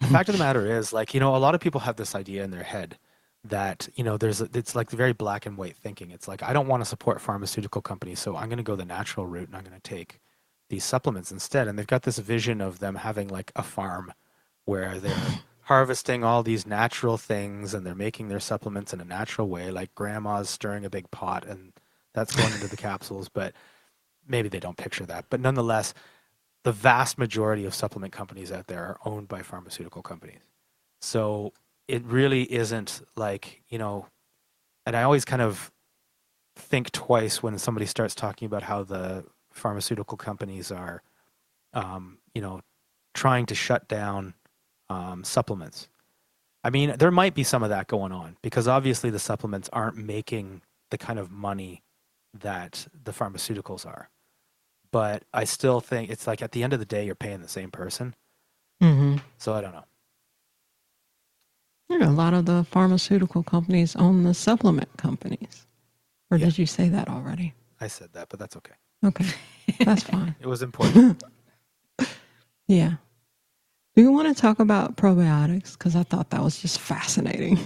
[0.00, 2.14] the fact of the matter is, like, you know, a lot of people have this
[2.14, 2.98] idea in their head
[3.44, 6.10] that you know there's it's like very black and white thinking.
[6.10, 8.84] It's like i don't want to support pharmaceutical companies so i'm going to go the
[8.84, 10.20] natural route and i'm going to take
[10.68, 11.68] these supplements instead.
[11.68, 14.12] And they've got this vision of them having like a farm
[14.64, 19.48] where they're harvesting all these natural things and they're making their supplements in a natural
[19.48, 21.72] way like grandma's stirring a big pot and
[22.12, 23.54] that's going into the capsules but
[24.26, 25.26] maybe they don't picture that.
[25.30, 25.94] But nonetheless
[26.64, 30.40] the vast majority of supplement companies out there are owned by pharmaceutical companies.
[31.00, 31.52] So
[31.88, 34.06] it really isn't like you know
[34.86, 35.70] and i always kind of
[36.56, 41.02] think twice when somebody starts talking about how the pharmaceutical companies are
[41.72, 42.60] um, you know
[43.14, 44.34] trying to shut down
[44.90, 45.88] um, supplements.
[46.62, 49.96] I mean there might be some of that going on because obviously the supplements aren't
[49.96, 51.82] making the kind of money
[52.32, 54.10] that the pharmaceuticals are.
[54.90, 57.48] But i still think it's like at the end of the day you're paying the
[57.48, 58.14] same person.
[58.82, 59.18] Mm-hmm.
[59.38, 59.84] so i don't know
[61.88, 65.66] yeah, a lot of the pharmaceutical companies own the supplement companies.
[66.30, 66.46] Or yeah.
[66.46, 67.54] did you say that already?
[67.80, 68.74] I said that, but that's okay.
[69.04, 69.26] Okay.
[69.80, 70.34] That's fine.
[70.40, 71.22] it was important.
[72.66, 72.94] yeah.
[73.94, 75.72] Do you want to talk about probiotics?
[75.78, 77.58] Because I thought that was just fascinating.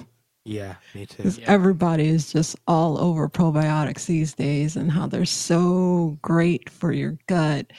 [0.44, 1.28] Yeah, me too.
[1.28, 1.44] Yeah.
[1.46, 7.18] Everybody is just all over probiotics these days and how they're so great for your
[7.26, 7.70] gut.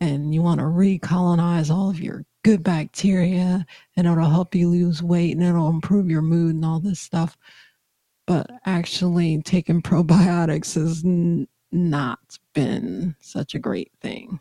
[0.00, 5.02] And you want to recolonize all of your good bacteria and it'll help you lose
[5.02, 7.36] weight and it'll improve your mood and all this stuff.
[8.26, 14.40] But actually, taking probiotics has n- not been such a great thing.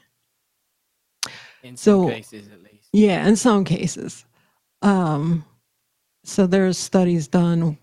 [1.64, 2.88] In some so, cases, at least.
[2.94, 4.24] Yeah, in some cases.
[4.82, 5.44] Um,
[6.24, 7.78] so there's studies done.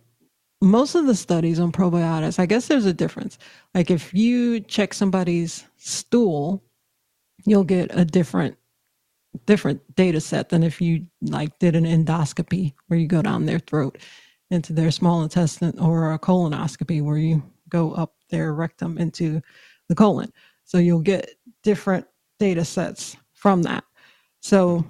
[0.63, 3.37] Most of the studies on probiotics, I guess there's a difference.
[3.75, 6.63] Like if you check somebody's stool,
[7.45, 8.57] you'll get a different
[9.47, 13.59] different data set than if you like did an endoscopy where you go down their
[13.59, 13.99] throat
[14.51, 19.41] into their small intestine or a colonoscopy where you go up their rectum into
[19.89, 20.33] the colon.
[20.65, 21.31] So you'll get
[21.63, 22.07] different
[22.39, 23.85] data sets from that.
[24.41, 24.85] So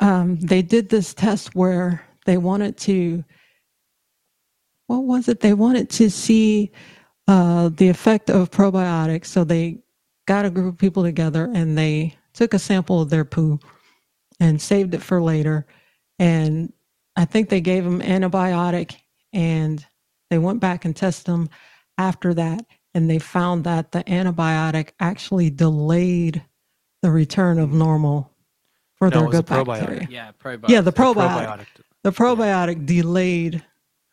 [0.00, 3.24] um, they did this test where they wanted to,
[4.86, 5.40] what was it?
[5.40, 6.70] They wanted to see
[7.28, 9.26] uh, the effect of probiotics.
[9.26, 9.78] So they
[10.26, 13.58] got a group of people together and they took a sample of their poo
[14.40, 15.66] and saved it for later.
[16.18, 16.72] And
[17.16, 18.96] I think they gave them antibiotic
[19.32, 19.84] and
[20.30, 21.48] they went back and tested them
[21.98, 22.64] after that.
[22.94, 26.42] And they found that the antibiotic actually delayed
[27.02, 28.30] the return of normal
[28.96, 29.66] for No, their it was a gut probiotic.
[29.66, 30.08] bacteria.
[30.10, 30.68] Yeah, probiotics.
[30.68, 31.66] Yeah, the The probiotic.
[32.04, 33.62] The probiotic delayed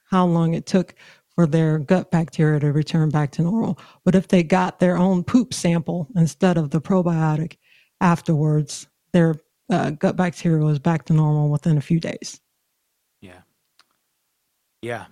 [0.09, 0.95] how long it took
[1.29, 3.79] for their gut bacteria to return back to normal.
[4.03, 7.57] But if they got their own poop sample instead of the probiotic
[8.01, 9.35] afterwards, their
[9.69, 12.39] uh, gut bacteria was back to normal within a few days.
[13.21, 13.41] Yeah.
[14.81, 15.05] Yeah.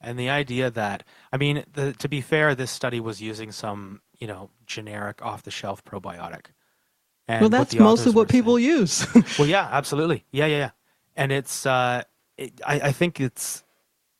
[0.00, 4.00] And the idea that, I mean, the, to be fair, this study was using some,
[4.18, 6.46] you know, generic off the shelf probiotic.
[7.28, 9.06] And well, that's the most what were saying- people use.
[9.38, 10.24] Well, yeah, absolutely.
[10.32, 10.70] Yeah, yeah, yeah.
[11.14, 12.02] And it's, uh,
[12.36, 13.62] it, I, I think it's,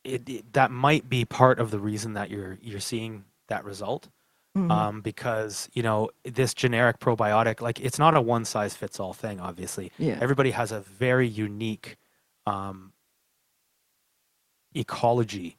[0.04, 4.08] it, it, that might be part of the reason that you're, you're seeing that result.
[4.56, 4.70] Mhm.
[4.70, 9.14] Um, because, you know, this generic probiotic, like, it's not a one size fits all
[9.14, 10.18] thing, obviously yeah.
[10.20, 11.96] everybody has a very unique
[12.46, 12.92] um,
[14.74, 15.56] ecology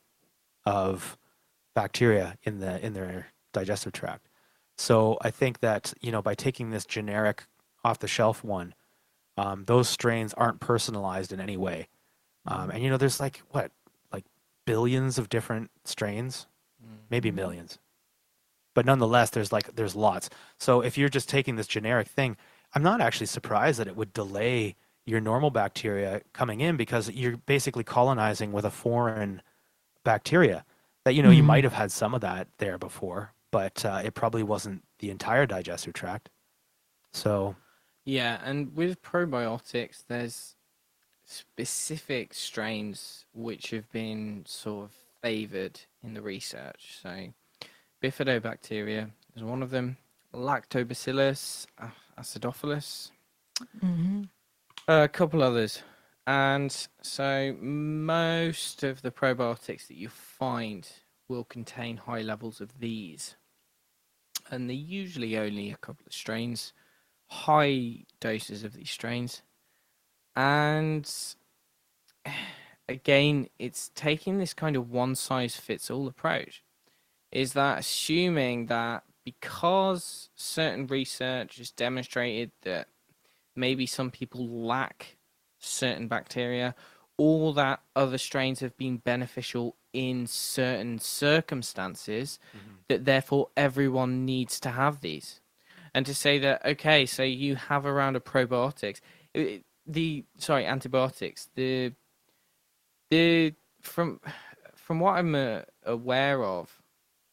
[0.65, 1.17] of
[1.75, 4.29] bacteria in the in their digestive tract.
[4.77, 7.45] So I think that you know by taking this generic
[7.83, 8.73] off the shelf one,
[9.37, 11.87] um, those strains aren't personalized in any way.
[12.45, 13.71] Um, and you know there's like what
[14.11, 14.25] like
[14.65, 16.47] billions of different strains,
[17.09, 17.79] maybe millions.
[18.75, 20.29] But nonetheless, there's like there's lots.
[20.59, 22.37] So if you're just taking this generic thing,
[22.73, 27.37] I'm not actually surprised that it would delay your normal bacteria coming in because you're
[27.37, 29.41] basically colonizing with a foreign
[30.05, 30.65] bacteria
[31.05, 31.43] that you know you Mhm.
[31.43, 35.45] might have had some of that there before, but uh, it probably wasn't the entire
[35.45, 36.29] digestive tract.
[37.13, 37.55] So
[38.05, 40.55] Yeah, and with probiotics, there's
[41.25, 46.97] specific strains which have been sort of favored in the research.
[47.01, 47.33] So,
[48.03, 49.97] bifidobacteria is one of them,
[50.33, 51.65] lactobacillus
[52.19, 53.11] acidophilus,
[53.77, 54.29] Mhm.
[54.87, 55.83] a couple others.
[56.27, 60.89] And so, most of the probiotics that you find
[61.29, 63.37] will contain high levels of these.
[64.51, 66.73] And they're usually only a couple of strains,
[67.29, 69.41] high doses of these strains.
[70.35, 71.09] And
[72.89, 76.63] again, it's taking this kind of one size fits all approach.
[77.33, 82.87] Is that assuming that because certain research has demonstrated that
[83.55, 85.17] maybe some people lack
[85.59, 86.75] certain bacteria,
[87.17, 92.39] all that other strains have been beneficial in certain circumstances,
[92.89, 95.41] that therefore everyone needs to have these.
[95.95, 99.01] And to say that, okay, so you have around a round of probiotics,
[99.33, 101.93] it- the sorry antibiotics, the
[103.11, 104.21] the from
[104.75, 106.82] from what I'm uh, aware of,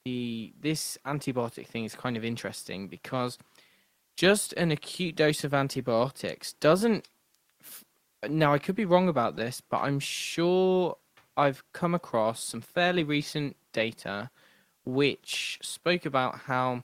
[0.05, 3.39] the this antibiotic thing is kind of interesting because
[4.17, 7.09] just an acute dose of antibiotics doesn't
[8.29, 10.97] now I could be wrong about this, but I'm sure
[11.37, 14.31] I've come across some fairly recent data
[14.85, 16.83] which spoke about how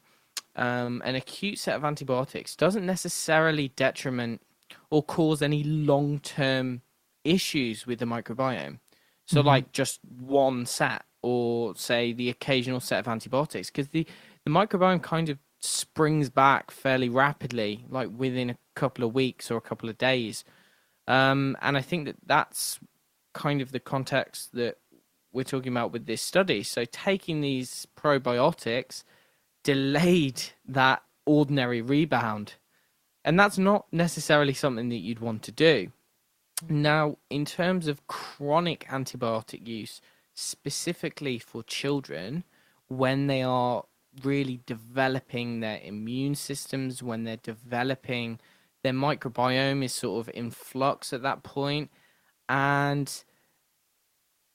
[0.54, 4.40] um, an acute set of antibiotics doesn't necessarily detriment
[4.90, 6.82] or cause any long-term
[7.24, 8.78] issues with the microbiome.
[9.26, 9.46] So, Mhm.
[9.46, 14.06] like just one set, or say the occasional set of antibiotics, because the
[14.44, 19.56] the microbiome kind of springs back fairly rapidly, like within a couple of weeks or
[19.56, 20.44] a couple of days.
[21.08, 22.78] Um, and I think that that's
[23.34, 24.78] kind of the context that
[25.32, 26.62] we're talking about with this study.
[26.62, 29.02] So taking these probiotics
[29.64, 32.54] delayed that ordinary rebound.
[33.24, 35.90] And that's not necessarily something that you'd want to do.
[36.68, 40.00] Now, in terms of chronic antibiotic use,
[40.36, 42.44] specifically for children,
[42.88, 43.84] when they are
[44.22, 48.38] really developing their immune systems, when they're developing
[48.82, 51.90] their microbiome is sort of in flux at that point.
[52.48, 53.24] and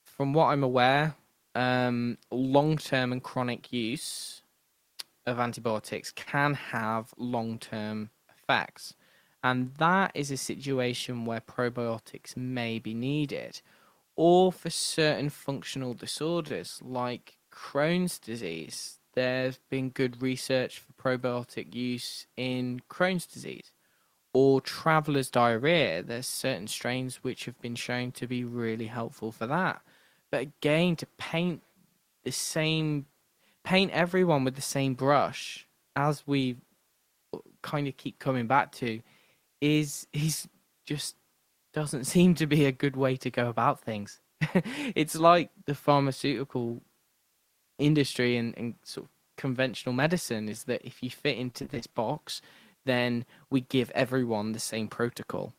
[0.04, 1.14] from what I'm aware,
[1.54, 4.42] um, long-term and chronic use
[5.26, 8.94] of antibiotics can have long-term effects,
[9.42, 13.60] and that is a situation where probiotics may be needed,
[14.16, 18.98] or for certain functional disorders like Crohn's disease.
[19.14, 23.72] There's been good research for probiotic use in Crohn's disease
[24.32, 26.02] or traveler's diarrhea.
[26.02, 29.82] There's certain strains which have been shown to be really helpful for that.
[30.30, 31.62] But again, to paint
[32.24, 33.06] the same,
[33.64, 36.56] paint everyone with the same brush, as we
[37.34, 39.00] uh, kind of keep coming back to,
[39.60, 40.48] is is
[40.86, 41.16] just
[41.72, 44.20] doesn't seem to be a good way to go about things.
[44.94, 46.82] it's like the pharmaceutical
[47.78, 52.40] industry and, and sort of conventional medicine is that if you fit into this box,
[52.84, 55.54] then we give everyone the same protocol.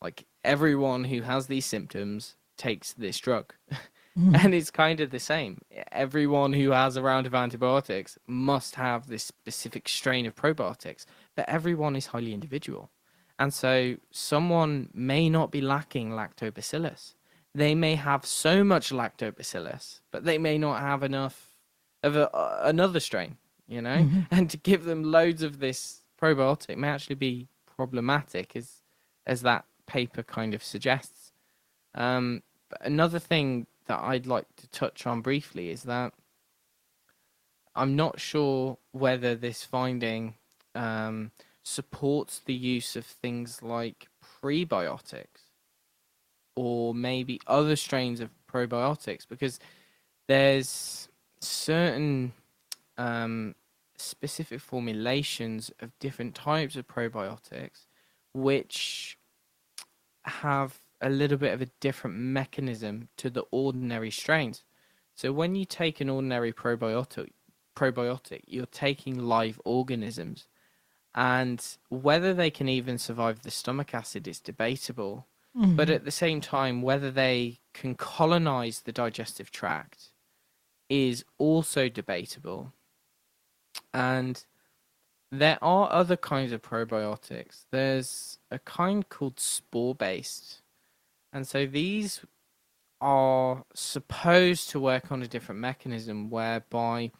[0.00, 3.54] Like everyone who has these symptoms takes this drug.
[3.70, 3.76] Mm.
[4.44, 5.58] And it's kind of the same.
[5.92, 11.04] Everyone who has a round of antibiotics must have this specific strain of probiotics,
[11.34, 12.90] but everyone is highly individual.
[13.38, 17.14] And so someone may not be lacking lactobacillus.
[17.54, 21.48] They may have so much lactobacillus, but they may not have enough
[22.02, 23.96] of a, uh, another strain, you know?
[23.96, 24.20] Mm-hmm.
[24.30, 28.82] And to give them loads of this probiotic may actually be problematic, as,
[29.26, 31.32] as that paper kind of suggests.
[31.94, 32.42] Um,
[32.80, 36.12] another thing that I'd like to touch on briefly is that
[37.74, 40.34] I'm not sure whether this finding
[40.74, 41.30] um,
[41.66, 45.50] supports the use of things like prebiotics
[46.54, 49.58] or maybe other strains of probiotics because
[50.28, 51.08] there's
[51.40, 52.32] certain
[52.96, 53.56] um,
[53.96, 57.86] specific formulations of different types of probiotics
[58.32, 59.18] which
[60.24, 64.62] have a little bit of a different mechanism to the ordinary strains.
[65.16, 67.30] So when you take an ordinary probiotic,
[67.74, 70.46] probiotic, you're taking live organisms
[71.16, 75.26] and whether they can even survive the stomach acid is debatable.
[75.56, 75.74] Mm-hmm.
[75.74, 80.10] But at the same time, whether they can colonize the digestive tract
[80.90, 82.74] is also debatable.
[83.94, 84.44] And
[85.32, 87.64] there are other kinds of probiotics.
[87.72, 90.60] There's a kind called spore based.
[91.32, 92.20] And so these
[93.00, 97.10] are supposed to work on a different mechanism whereby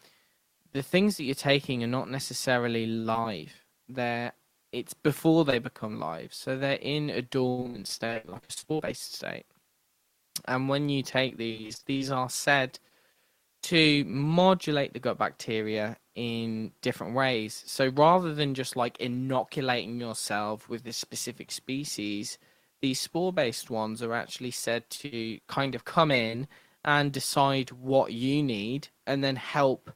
[0.72, 4.32] the things that you're taking are not necessarily live they're
[4.72, 9.46] it's before they become live, so they're in a dormant state, like a spore-based state.
[10.44, 12.78] And when you take these, these are said
[13.64, 17.62] to modulate the gut bacteria in different ways.
[17.66, 22.38] So rather than just like inoculating yourself with this specific species,
[22.82, 26.48] these spore based ones are actually said to kind of come in
[26.84, 29.90] and decide what you need and then help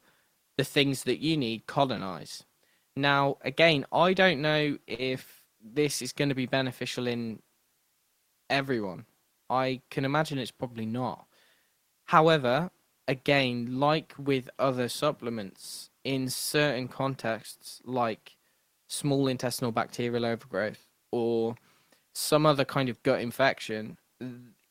[0.57, 2.43] the things that you need colonize.
[2.95, 7.41] Now, again, I don't know if this is going to be beneficial in
[8.49, 9.05] everyone.
[9.49, 11.25] I can imagine it's probably not.
[12.05, 12.71] However,
[13.07, 18.37] again, like with other supplements, in certain contexts, like
[18.87, 21.55] small intestinal bacterial overgrowth or
[22.13, 23.97] some other kind of gut infection,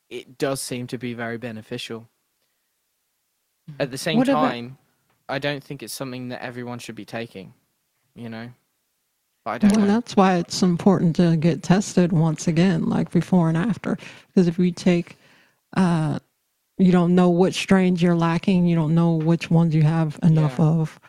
[0.09, 2.09] it does seem to be very beneficial.
[3.79, 5.35] At the same what time, about...
[5.35, 7.53] I don't think it's something that everyone should be taking
[8.15, 8.49] you know.
[9.43, 9.93] But I don't well, know.
[9.93, 13.97] that's why it's important to get tested once again, like before and after.
[14.27, 15.17] Because if you take,
[15.75, 16.19] uh,
[16.77, 20.57] you don't know which strains you're lacking, you don't know which ones you have enough
[20.59, 20.65] yeah.
[20.65, 20.99] of.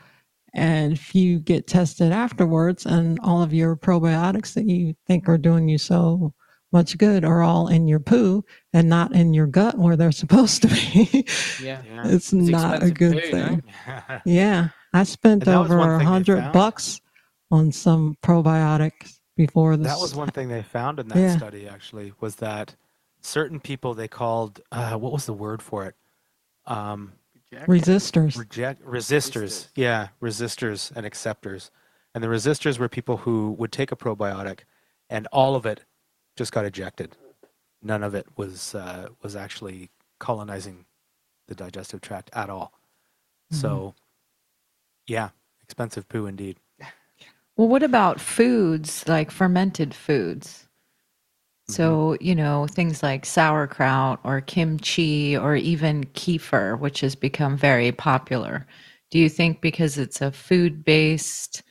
[0.55, 5.39] And if you get tested afterwards and all of your probiotics that you think are
[5.39, 6.35] doing you so
[6.73, 10.63] much good are all in your poo and not in your gut where they're supposed
[10.63, 11.27] to be,
[11.63, 11.83] yeah.
[12.05, 13.63] it's, it's not a good poo, thing.
[13.87, 14.21] No?
[14.25, 14.69] yeah.
[14.93, 17.01] I spent over a hundred bucks
[17.51, 19.87] on some probiotics before this.
[19.87, 21.37] That was one thing they found in that yeah.
[21.37, 21.69] study.
[21.69, 22.77] Actually, was that
[23.21, 25.95] certain people they called uh, what was the word for it?
[26.67, 27.13] Um,
[27.53, 28.37] resistors.
[28.39, 29.69] Reject resistors.
[29.75, 31.71] Yeah, resistors and acceptors.
[32.15, 34.61] And the resistors were people who would take a probiotic,
[35.09, 35.85] and all of it
[36.37, 37.17] just got ejected.
[37.83, 40.85] None of it was uh, was actually colonizing
[41.49, 42.73] the digestive tract at all.
[43.53, 43.61] Mm-hmm.
[43.61, 43.95] So
[45.07, 45.31] yeah,
[45.63, 46.59] expensive poo indeed.
[47.57, 50.67] Well, what about foods like fermented foods?
[51.69, 52.25] So, mm-hmm.
[52.25, 58.67] you know, things like sauerkraut or kimchi or even kefir, which has become very popular.
[59.11, 61.63] Do you think because it's a food based?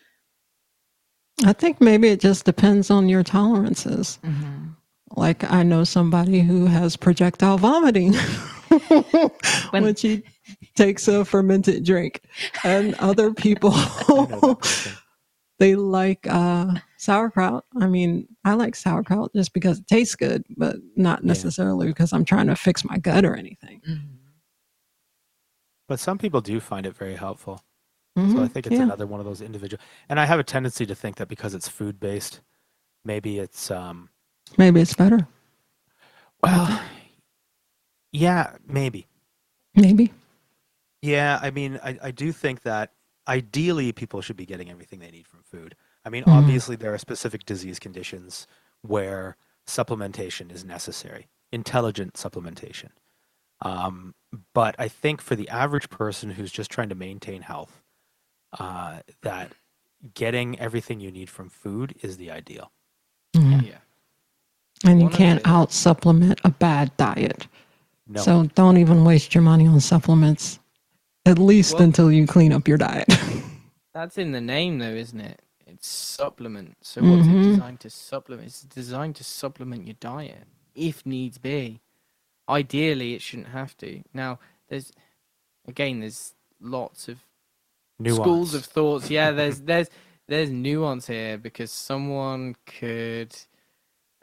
[1.44, 4.20] I think maybe it just depends on your tolerances.
[4.24, 4.70] Mm-hmm.
[5.18, 8.14] Like, I know somebody who has projectile vomiting.
[9.72, 10.24] when, when she
[10.76, 12.22] takes a fermented drink,
[12.64, 13.74] and other people
[15.60, 17.66] they like uh, sauerkraut.
[17.80, 21.92] I mean, I like sauerkraut just because it tastes good, but not necessarily yeah.
[21.94, 23.82] because I'm trying to fix my gut or anything.
[23.88, 24.16] Mm-hmm.
[25.88, 27.64] But some people do find it very helpful.
[28.18, 28.36] Mm-hmm.
[28.36, 28.84] So I think it's yeah.
[28.84, 29.82] another one of those individual.
[30.10, 32.42] And I have a tendency to think that because it's food based,
[33.06, 34.10] maybe it's um
[34.58, 35.28] maybe it's better.
[36.42, 36.82] Well,
[38.12, 39.08] yeah, maybe.
[39.76, 40.12] Maybe.
[41.02, 42.92] Yeah, I mean, I, I do think that
[43.28, 45.76] ideally people should be getting everything they need from food.
[46.06, 46.38] I mean, mm-hmm.
[46.38, 48.48] obviously there are specific disease conditions
[48.82, 49.38] where
[49.68, 52.90] supplementation is necessary, intelligent supplementation.
[53.62, 54.16] Um,
[54.54, 57.84] but I think for the average person who's just trying to maintain health,
[58.60, 59.52] uh, that
[60.14, 62.72] getting everything you need from food is the ideal.
[63.36, 63.68] Mm-hmm.
[63.68, 63.78] Yeah.
[64.84, 67.48] And you One can't out supplement a bad diet.
[68.08, 68.22] No.
[68.22, 70.60] So don't even waste your money on supplements,
[71.26, 73.08] at least well, until you clean up your diet.
[73.94, 75.42] that's in the name, though, isn't it?
[75.68, 76.78] It's supplement.
[76.82, 77.40] So what's mm-hmm.
[77.40, 78.48] it designed to supplement?
[78.48, 81.82] It's designed to supplement your diet if needs be.
[82.50, 84.02] Ideally, it shouldn't have to.
[84.14, 84.92] Now, there's
[85.68, 87.24] again, there's lots of
[88.00, 88.22] nuance.
[88.22, 89.10] schools of thoughts.
[89.10, 89.90] Yeah, there's there's
[90.28, 93.36] there's nuance here because someone could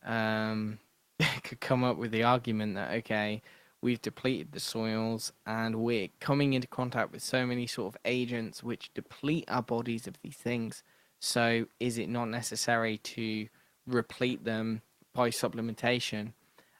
[0.04, 0.78] um
[1.42, 3.42] could come up with the argument that okay,
[3.80, 8.62] we've depleted the soils and we're coming into contact with so many sort of agents
[8.62, 10.82] which deplete our bodies of these things.
[11.20, 13.48] So is it not necessary to
[13.86, 14.82] replete them
[15.14, 16.32] by supplementation?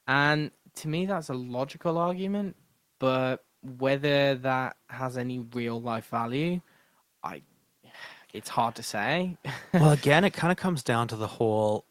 [0.06, 2.56] And to me, that's a logical argument,
[2.98, 6.60] but whether that has any real life value,
[7.22, 7.42] I
[8.34, 9.36] it's hard to say.
[9.74, 11.84] well, again, it kind of comes down to the whole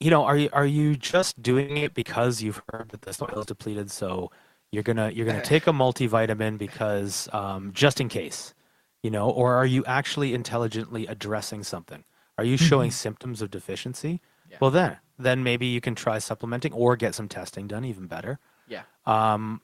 [0.00, 3.38] you know, are you are you just doing it because you've heard that the soil
[3.38, 4.30] is depleted, so
[4.70, 8.54] you're gonna you're gonna take a multivitamin because um, just in case,
[9.02, 12.04] you know, or are you actually intelligently addressing something?
[12.36, 12.94] Are you showing mm-hmm.
[12.94, 14.20] symptoms of deficiency?
[14.50, 14.58] Yeah.
[14.60, 18.38] Well, then then maybe you can try supplementing or get some testing done, even better.
[18.66, 18.82] Yeah.
[19.06, 19.60] Um,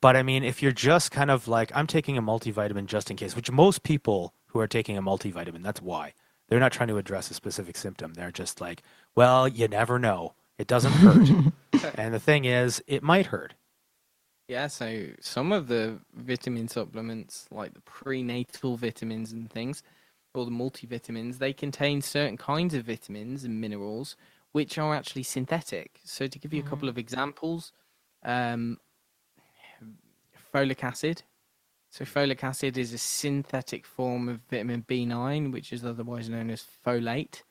[0.00, 3.16] but I mean, if you're just kind of like I'm taking a multivitamin just in
[3.16, 6.14] case, which most people who are taking a multivitamin, that's why
[6.48, 8.14] they're not trying to address a specific symptom.
[8.14, 8.82] They're just like,
[9.14, 10.34] well, you never know.
[10.58, 11.28] It doesn't hurt.
[11.94, 13.54] and the thing is, it might hurt.
[14.48, 19.82] Yeah, so some of the vitamin supplements, like the prenatal vitamins and things,
[20.34, 24.16] or the multivitamins, they contain certain kinds of vitamins and minerals
[24.52, 26.00] which are actually synthetic.
[26.02, 26.90] So, to give you a couple mm.
[26.90, 27.70] of examples,
[28.24, 28.78] um,
[30.52, 31.22] folic acid
[31.90, 36.64] so folic acid is a synthetic form of vitamin B9, which is otherwise known as
[36.86, 37.42] folate,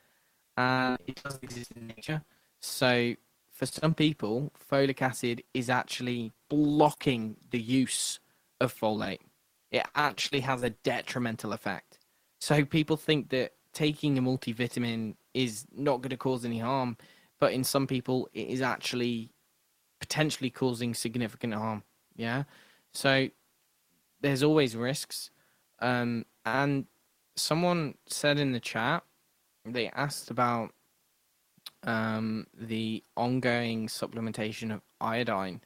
[0.56, 2.22] and it doesn't exist in nature.
[2.60, 3.14] So
[3.52, 8.20] for some people, folic acid is actually blocking the use
[8.60, 9.20] of folate.
[9.70, 11.98] It actually has a detrimental effect.
[12.40, 16.96] So people think that taking a multivitamin is not going to cause any harm,
[17.38, 19.30] but in some people, it is actually
[20.00, 21.82] potentially causing significant harm.
[22.16, 22.44] Yeah.
[22.92, 23.28] So
[24.20, 25.30] there's always risks.
[25.80, 26.86] Um, and
[27.36, 29.04] someone said in the chat,
[29.64, 30.70] they asked about
[31.84, 35.60] um, the ongoing supplementation of iodine.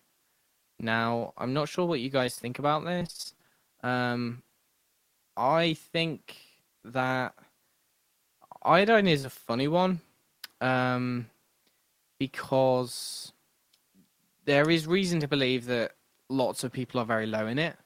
[0.78, 3.34] Now, I'm not sure what you guys think about this.
[3.82, 4.42] Um,
[5.36, 6.36] I think
[6.84, 7.34] that
[8.62, 10.00] iodine is a funny one
[10.60, 11.26] um,
[12.18, 13.32] because
[14.44, 15.92] there is reason to believe that
[16.28, 17.76] lots of people are very low in it.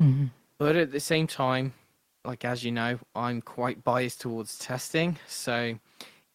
[0.00, 0.26] Mm-hmm.
[0.58, 1.72] But at the same time,
[2.28, 5.16] like as you know, I'm quite biased towards testing.
[5.26, 5.78] So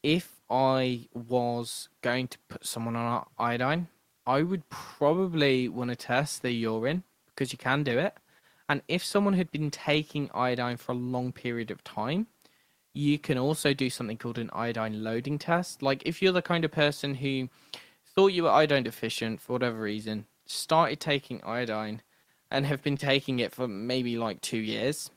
[0.01, 3.89] if I was going to put someone on iodine,
[4.25, 8.17] I would probably want to test their urine because you can do it.
[8.67, 12.25] And if someone had been taking iodine for a long period of time,
[12.95, 15.83] you can also do something called an iodine loading test.
[15.83, 17.49] Like if you're the kind of person who
[18.15, 22.01] thought you were iodine deficient for whatever reason, started taking iodine,
[22.49, 25.09] and have been taking it for maybe like two years,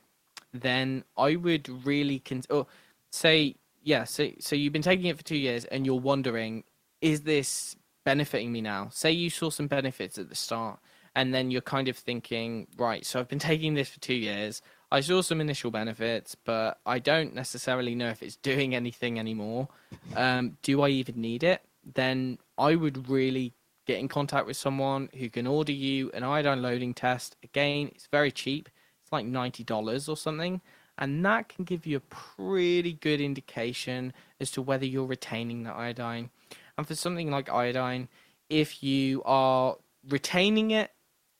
[0.57, 2.65] then I would really con-
[3.11, 4.03] say yeah.
[4.03, 6.63] So so you've been taking it for two years, and you're wondering,
[7.01, 7.75] is this
[8.05, 8.89] benefiting me now?
[8.91, 10.79] Say you saw some benefits at the start,
[11.15, 13.05] and then you're kind of thinking, right.
[13.05, 14.61] So I've been taking this for two years.
[14.91, 19.67] I saw some initial benefits, but I don't necessarily know if it's doing anything anymore.
[20.15, 21.61] Um, do I even need it?
[21.93, 23.53] Then I would really
[23.85, 27.35] get in contact with someone who can order you an iodine loading test.
[27.43, 28.69] Again, it's very cheap.
[29.07, 30.59] It's like $90 or something.
[30.97, 34.11] And that can give you a pretty good indication
[34.41, 36.29] as to whether you're retaining the iodine.
[36.77, 38.09] And for something like iodine,
[38.49, 39.77] if you are
[40.09, 40.91] retaining it,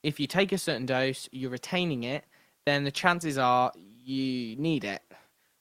[0.01, 2.23] if you take a certain dose, you're retaining it,
[2.65, 5.01] then the chances are you need it.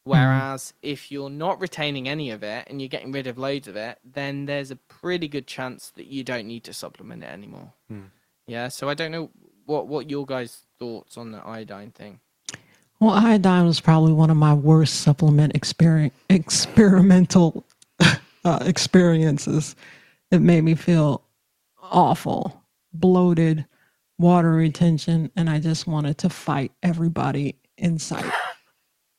[0.05, 3.75] Whereas if you're not retaining any of it and you're getting rid of loads of
[3.75, 7.73] it, then there's a pretty good chance that you don't need to supplement it anymore.
[7.91, 8.11] Mm.
[8.47, 9.31] Yeah, so I don't know
[9.65, 12.21] what what your guys' thoughts on the iodine thing.
[13.01, 17.65] Well, iodine was probably one of my worst supplement exper- experimental
[18.45, 19.77] uh, experiences.
[20.31, 21.23] It made me feel
[21.83, 22.63] awful,
[22.93, 23.67] bloated,
[24.19, 28.33] water retention, and I just wanted to fight everybody in sight.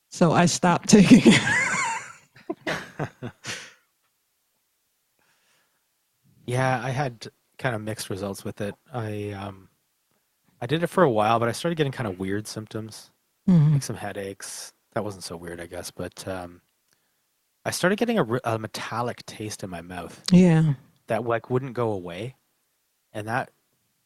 [0.09, 1.41] So I stopped taking it.
[6.47, 7.27] Yeah, I had
[7.59, 8.73] kind of mixed results with it.
[8.91, 9.67] I um,
[10.61, 13.11] I did it for a while, but I started getting kind of weird symptoms,
[13.47, 13.73] Mhm.
[13.73, 14.73] like some headaches.
[14.93, 16.61] That wasn't so weird, I guess, but um,
[17.65, 20.73] I started getting a metallic taste in my mouth Yeah.
[21.07, 22.35] that like wouldn't go away,
[23.13, 23.51] and that,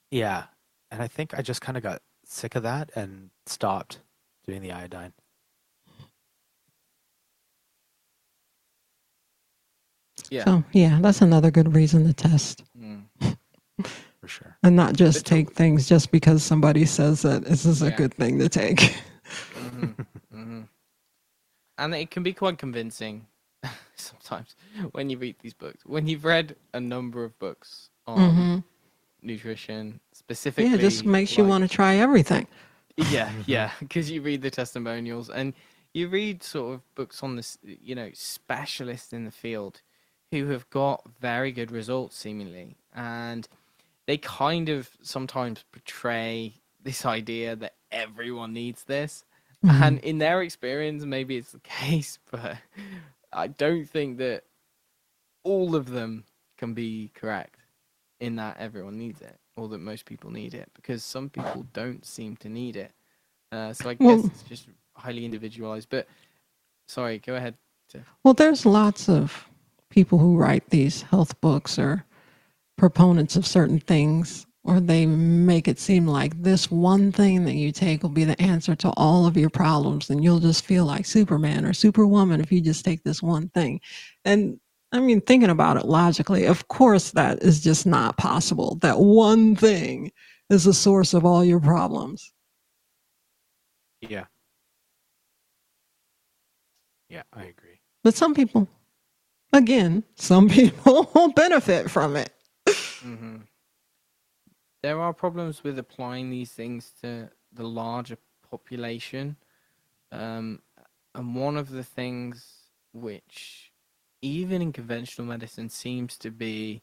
[0.09, 0.45] yeah,
[0.89, 4.01] and I think I just kind of got sick of that and stopped
[4.45, 5.13] doing the iodine.
[10.29, 10.45] Yeah.
[10.45, 12.90] So yeah, that's another good reason to test Mm.
[14.31, 14.57] For sure.
[14.63, 17.91] and not just But to- take things just because somebody says that this is a
[17.91, 18.95] good thing to take.
[19.53, 19.91] hmm
[20.31, 20.61] hmm
[21.77, 23.27] And it can be quite convincing
[23.95, 24.55] sometimes
[24.91, 25.85] when you read these books.
[25.85, 28.59] When you've read a number of books on hmm
[29.21, 32.47] nutrition, specifically, Yeah, it just makes you want to try everything.
[32.97, 35.53] Yeah, yeah, because you read the testimonials and
[35.93, 39.81] you read sort of books on this, you know, specialists in the field
[40.31, 43.47] who have got very good results seemingly, and
[44.11, 49.23] they kind of sometimes portray this idea that everyone needs this,
[49.63, 49.81] Mhm.
[49.81, 52.57] and in their experience, maybe it's the case, but
[53.31, 54.43] I don't think that
[55.43, 56.25] all of them
[56.57, 57.55] can be correct
[58.19, 62.03] in that everyone needs it or that most people need it because some people don't
[62.05, 62.91] seem to need it.
[63.53, 64.67] Uh, so I guess Well- it's just
[64.97, 65.87] highly individualized.
[65.89, 66.05] But
[66.89, 67.55] sorry, go ahead.
[68.23, 69.47] Well, there's lots of
[69.89, 72.03] people who write these health books or
[72.81, 77.71] proponents of certain things, or they make it seem like this one thing that you
[77.71, 81.05] take will be the answer to all of your problems, and you'll just feel like
[81.05, 83.79] Superman or Superwoman if you just take this one thing.
[84.25, 84.59] And
[84.91, 88.79] I mean, thinking about it logically, of course, that is just not possible.
[88.81, 90.11] That one thing
[90.49, 92.33] is the source of all your problems.
[94.01, 94.25] Yeah.
[97.09, 97.79] Yeah, I agree.
[98.03, 98.67] But some people,
[99.53, 102.33] again, some people will benefit from it.
[103.01, 103.37] Hmm
[104.81, 108.17] There are problems with applying these things to the larger
[108.49, 109.37] population.
[110.11, 110.61] Um,
[111.13, 112.45] and one of the things
[112.93, 113.71] which,
[114.21, 116.81] even in conventional medicine, seems to be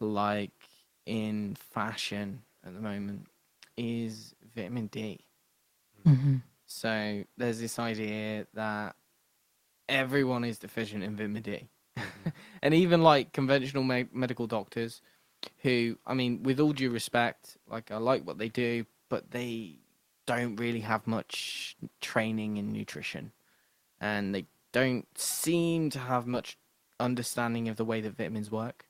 [0.00, 0.52] like
[1.06, 3.26] in fashion at the moment
[3.76, 5.20] is vitamin D.
[6.06, 6.36] Mm-hmm.
[6.66, 8.96] So there's this idea that
[9.88, 11.68] everyone is deficient in vitamin D.
[12.62, 15.00] and even like conventional me- medical doctors
[15.62, 19.78] who, I mean, with all due respect, like I like what they do, but they
[20.26, 23.32] don't really have much training in nutrition.
[24.00, 26.58] And they don't seem to have much
[27.00, 28.86] understanding of the way that vitamins work.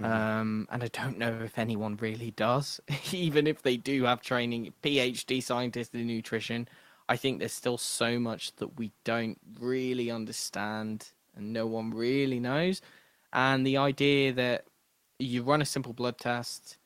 [0.00, 0.06] Mhm.
[0.06, 2.80] Um, and I don't know if anyone really does,
[3.12, 6.68] even if they do have training, PhD scientists in nutrition.
[7.08, 12.38] I think there's still so much that we don't really understand and no one really
[12.40, 12.80] knows.
[13.32, 14.66] And the idea that
[15.18, 16.78] you run a simple blood test,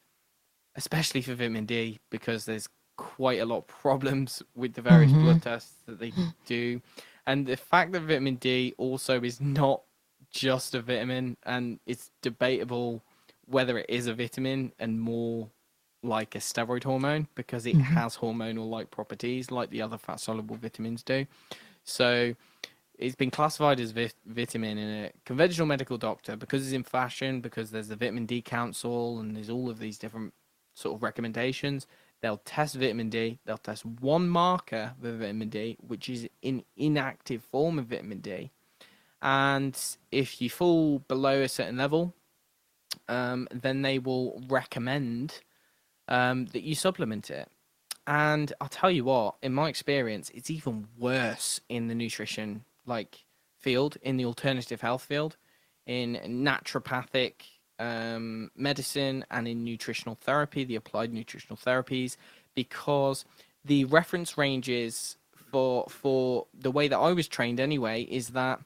[0.76, 5.20] especially for vitamin D, because there's quite a lot of problems with the various Mhm.
[5.22, 6.12] blood tests that they
[6.46, 6.80] do.
[7.26, 9.82] And the fact that vitamin D also is not
[10.30, 13.02] just a vitamin and it's debatable
[13.46, 15.48] whether it is a vitamin and more
[16.02, 17.82] like a steroid hormone because it Mhm.
[17.82, 21.26] has hormonal like properties like the other fat soluble vitamins do.
[21.84, 22.34] So
[22.98, 27.40] it's been classified as vit- vitamin in a conventional medical doctor because it's in fashion,
[27.40, 30.34] because there's the vitamin D council and there's all of these different
[30.74, 31.86] sort of recommendations.
[32.20, 33.38] They'll test vitamin D.
[33.44, 38.50] They'll test one marker for vitamin D, which is an inactive form of vitamin D.
[39.20, 39.78] And
[40.10, 42.14] if you fall below a certain level,
[43.08, 45.40] um, then they will recommend
[46.08, 47.48] um, that you supplement it.
[48.06, 53.24] And I'll tell you what, in my experience, it's even worse in the nutrition like
[53.58, 55.36] field, in the alternative health field,
[55.86, 57.34] in naturopathic
[57.78, 62.16] um, medicine and in nutritional therapy, the applied nutritional therapies,
[62.54, 63.24] because
[63.64, 65.16] the reference ranges
[65.50, 68.60] for for the way that I was trained anyway is that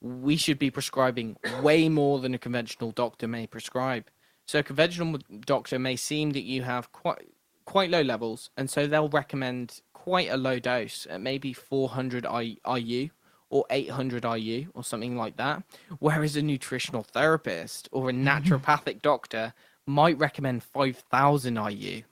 [0.00, 4.10] we should be prescribing way more than a conventional doctor may prescribe.
[4.46, 7.28] So a conventional doctor may seem that you have quite
[7.64, 12.58] quite low levels, and so they'll recommend quite a low dose at maybe 400 I-
[12.66, 13.08] IU
[13.54, 15.62] or 800 IU or something like that.
[16.00, 19.54] Whereas a nutritional therapist or a naturopathic doctor
[19.86, 22.02] might recommend 5,000 IU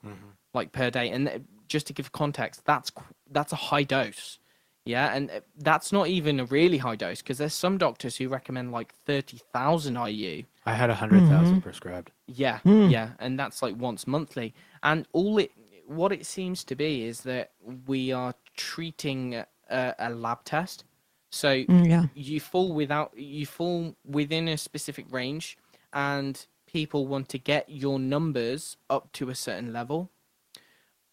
[0.53, 1.09] like per day.
[1.09, 2.93] And uh, just to give context, that's
[3.29, 4.39] that's a high dose.
[4.85, 8.29] Yeah, and uh, that's not even a really high dose because there's some doctors who
[8.29, 10.43] recommend like 30,000 IU.
[10.65, 12.11] I had a 100,000 prescribed.
[12.27, 12.89] Yeah, Hmm.
[12.89, 14.53] yeah, and that's like once monthly.
[14.81, 15.51] And all it,
[15.87, 17.51] what it seems to be is that
[17.87, 20.85] we are treating a, a lab test.
[21.33, 22.05] So Mm, yeah.
[22.13, 25.57] you fall without, you fall within a specific range,
[25.91, 30.11] and people want to get your numbers up to a certain level,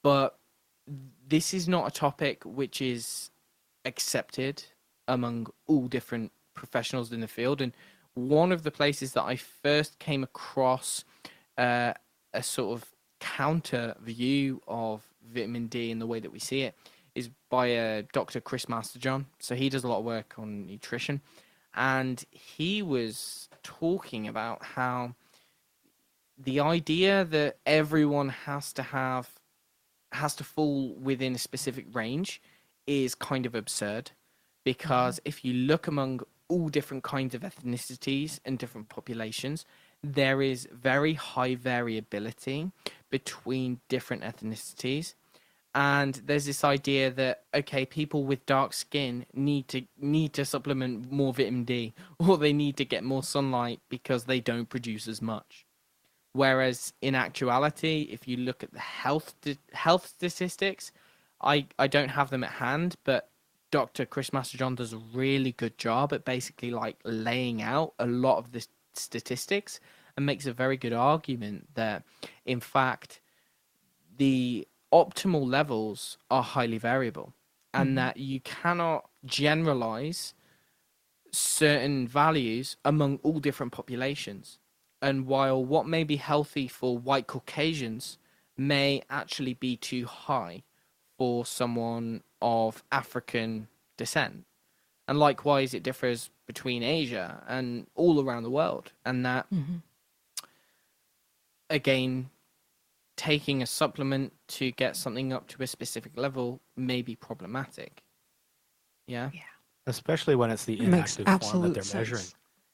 [0.03, 0.39] but
[1.27, 3.31] this is not a topic which is
[3.87, 4.63] accepted
[5.09, 7.63] among all different professionals in the field.
[7.63, 7.73] And
[8.15, 11.05] one of the places that I first came across
[11.57, 11.95] uh,
[12.35, 15.03] a sort of counter view of
[15.33, 16.75] vitamin D in the way that we see it
[17.15, 18.41] is by uh, Dr.
[18.41, 19.27] Chris Masterjohn.
[19.39, 21.21] So he does a lot of work on nutrition.
[21.75, 25.15] And he was talking about how
[26.43, 29.29] the idea that everyone has to have
[30.13, 32.43] has to fall within a specific range
[32.87, 34.11] is kind of absurd
[34.65, 35.29] because mm-hmm.
[35.29, 39.65] if you look among all different kinds of ethnicities and different populations
[40.03, 42.73] there is very high variability
[43.11, 45.15] between different ethnicities
[45.75, 51.11] and there's this idea that okay people with dark skin need to need to supplement
[51.11, 55.23] more vitamin D or they need to get more sunlight because they don't produce as
[55.23, 55.67] much
[56.33, 59.35] whereas in actuality if you look at the health
[59.73, 60.93] health statistics
[61.41, 63.29] I I don't have them at hand but
[63.71, 64.05] Dr.
[64.05, 68.51] Chris Masterjohn does a really good job at basically like laying out a lot of
[68.51, 69.79] the statistics
[70.17, 72.03] and makes a very good argument that
[72.45, 73.21] in fact
[74.19, 77.33] the optimal levels are highly variable
[77.73, 77.97] and mm-hmm.
[77.97, 80.35] that you cannot generalize
[81.33, 84.59] certain values among all different populations.
[85.03, 88.19] And while what may be healthy for white Caucasians
[88.57, 90.63] may actually be too high
[91.17, 94.45] for someone of African descent.
[95.09, 98.93] And likewise, it differs between Asia and all around the world.
[99.05, 99.77] And that, mm-hmm.
[101.69, 102.31] again,
[103.21, 108.03] taking a supplement to get something up to a specific level may be problematic.
[109.07, 109.29] Yeah.
[109.35, 109.43] Yeah.
[109.87, 111.95] Especially when it's the inactive form that they're sense.
[111.95, 112.25] measuring.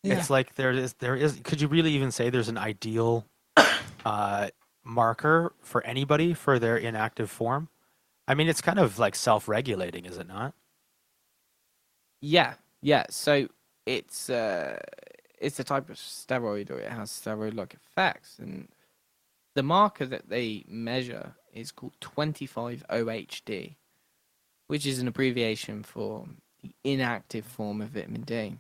[0.05, 0.19] Yeah.
[0.21, 3.27] It's like there is there is could you really even say there's an ideal
[4.05, 4.51] uh,
[4.85, 7.69] marker for anybody for their inactive form?
[8.29, 10.55] I mean, it's kind of like self-regulating, is it not?
[12.21, 13.07] Yeah, yeah.
[13.11, 13.49] So
[13.85, 14.79] it's uh,
[15.41, 18.69] it's a type of steroid, or it has steroid-like effects, and
[19.57, 23.75] the marker that they measure is called 25-OHD,
[24.67, 26.29] which is an abbreviation for
[26.63, 28.57] the inactive form of vitamin D.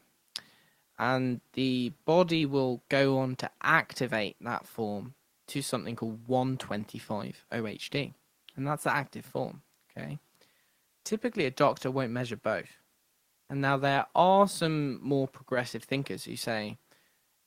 [0.99, 5.13] And the body will go on to activate that form
[5.49, 8.15] to something called 125-OHD.
[8.57, 9.61] And that's the active form,
[9.91, 10.19] okay?
[11.05, 12.71] Typically, a doctor won't measure both.
[13.51, 16.79] And now there are some more progressive thinkers who say,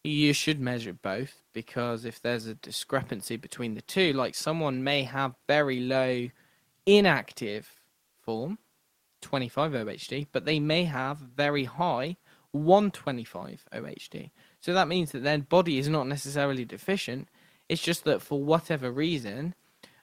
[0.03, 5.03] you should measure both because if there's a discrepancy between the two, like someone may
[5.03, 6.29] have very low
[6.85, 7.81] inactive
[8.21, 8.57] form,
[9.21, 12.15] 25 OHD, but they may have very high
[12.51, 14.31] 125 OHD.
[14.61, 17.27] So that means that their body is not necessarily deficient.
[17.67, 19.53] It's just that for whatever reason,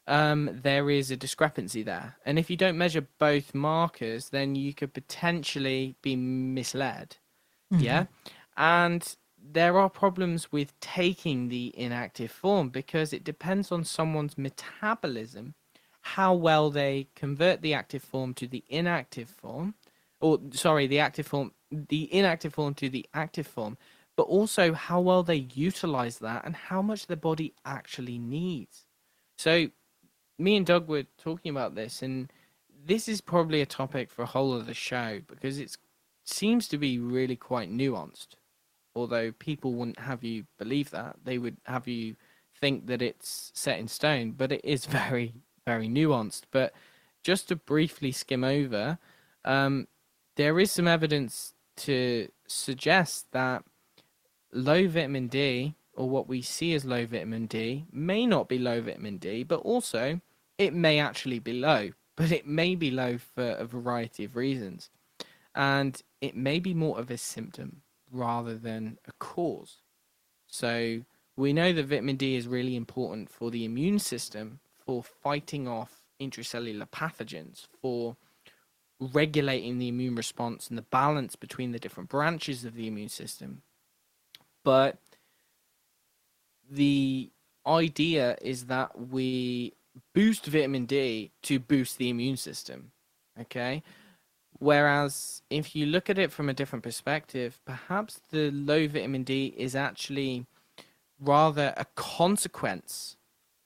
[0.07, 2.17] um, there is a discrepancy there.
[2.25, 7.17] And if you don't measure both markers, then you could potentially be misled.
[7.73, 7.83] Mm-hmm.
[7.83, 8.07] Yeah.
[8.57, 9.17] And
[9.53, 15.55] there are problems with taking the inactive form because it depends on someone's metabolism,
[16.01, 19.75] how well they convert the active form to the inactive form,
[20.21, 23.77] or sorry, the active form, the inactive form to the active form,
[24.17, 28.87] but also how well they utilize that and how much the body actually needs.
[29.39, 29.69] So,
[30.39, 32.33] me and Doug were talking about this, and
[32.85, 35.77] this is probably a topic for a whole other show because it
[36.25, 38.37] seems to be really quite nuanced
[38.97, 41.17] although people wouldn't have you believe that.
[41.23, 42.17] They would have you
[42.59, 45.35] think that it's set in stone, but it is very,
[45.67, 46.43] very nuanced.
[46.51, 46.73] But
[47.23, 48.99] just to briefly skim over,
[49.45, 49.87] um,
[50.37, 53.63] there is some evidence to suggest that
[54.53, 58.81] low vitamin D, or what we see as low vitamin D, may not be low
[58.81, 60.21] vitamin D, but also
[60.59, 64.89] it may actually be low, but it may be low for a variety of reasons.
[65.55, 69.79] And it may be more of a symptom rather than a cause.
[70.47, 71.03] So
[71.37, 76.03] we know that vitamin D is really important for the immune system for fighting off
[76.21, 78.17] intracellular pathogens, for
[79.01, 83.63] regulating the immune response and the balance between the different branches of the immune system.
[84.65, 84.99] But
[86.71, 87.31] the
[87.67, 89.75] idea is that we
[90.15, 92.93] boost vitamin D to boost the immune system.
[93.39, 93.83] Okay?
[94.59, 99.55] Whereas if you look at it from a different perspective, perhaps the low vitamin D
[99.57, 100.47] is actually
[101.21, 103.17] rather a consequence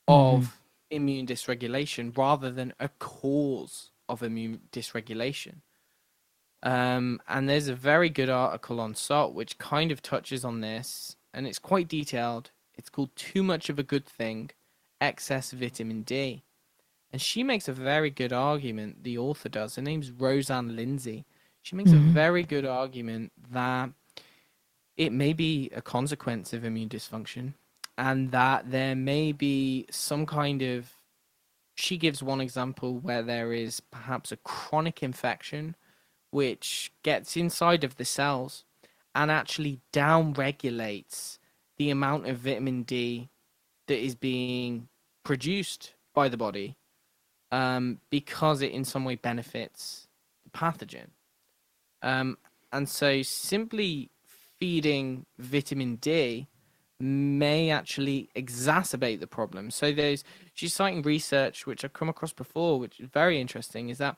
[0.08, 0.36] mm-hmm.
[0.36, 0.60] of
[0.90, 5.56] immune dysregulation rather than a cause of immune dysregulation.
[6.62, 11.16] Um, and there's a very good article on SOTT which kind of touches on this,
[11.32, 12.50] and it's quite detailed.
[12.74, 14.50] It's called Too Much of a Good Thing
[15.00, 16.42] Excess Vitamin D.
[17.12, 19.76] And she makes a very good argument, the author does.
[19.76, 21.24] Her name's Rosanne Lindsay.
[21.62, 22.10] She makes mm-hmm.
[22.10, 23.90] a very good argument that
[24.96, 27.54] it may be a consequence of immune dysfunction
[27.98, 30.96] and that there may be some kind of
[31.74, 35.74] she gives one example where there is perhaps a chronic infection
[36.30, 38.64] which gets inside of the cells
[39.14, 41.38] and actually down regulates
[41.78, 43.30] the amount of vitamin D
[43.88, 44.88] that is being
[45.24, 46.76] produced by the body
[47.52, 50.06] um, because it in some way benefits
[50.44, 51.08] the pathogen.
[52.02, 52.38] Um,
[52.72, 54.10] and so simply
[54.58, 56.46] feeding vitamin D
[57.00, 59.70] may actually exacerbate the problem.
[59.70, 60.22] So there's
[60.54, 64.16] she's citing research which I've come across before, which is very interesting, is that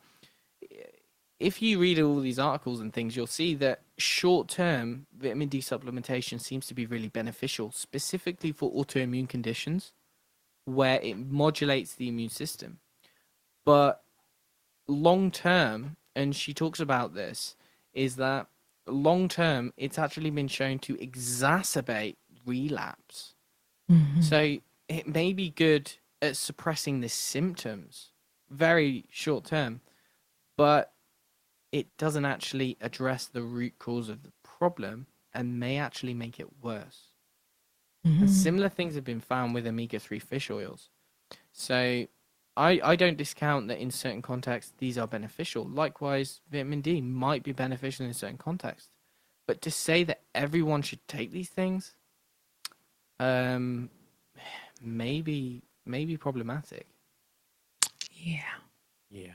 [1.38, 5.59] if you read all these articles and things, you'll see that short term vitamin D
[5.60, 9.92] supplementation seems to be really beneficial, specifically for autoimmune conditions
[10.64, 12.78] where it modulates the immune system.
[13.64, 14.02] But
[14.86, 17.56] long term, and she talks about this,
[17.93, 18.47] is that
[18.86, 23.34] long term, it's actually been shown to exacerbate relapse.
[23.90, 24.20] Mm-hmm.
[24.22, 24.56] So
[24.89, 28.12] it may be good at suppressing the symptoms
[28.52, 29.80] very short term,
[30.56, 30.93] but
[31.72, 36.48] it doesn't actually address the root cause of the problem and may actually make it
[36.62, 37.09] worse.
[38.06, 38.26] Mm-hmm.
[38.26, 40.90] Similar things have been found with omega 3 fish oils.
[41.52, 42.06] So
[42.56, 45.64] I, I don't discount that in certain contexts these are beneficial.
[45.64, 48.90] Likewise, vitamin D might be beneficial in certain contexts.
[49.46, 51.94] But to say that everyone should take these things,
[53.18, 53.90] um,
[54.80, 56.86] maybe maybe problematic.
[58.12, 58.40] Yeah.
[59.10, 59.32] Yeah.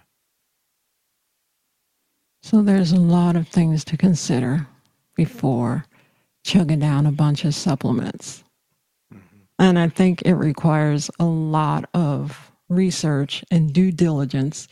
[2.41, 4.68] So there's a lot of things to consider
[5.15, 5.85] before
[6.45, 8.44] chugging down a bunch of supplements.
[9.14, 9.38] Mm-hmm.
[9.60, 14.68] And I think it requires a lot of research and due diligence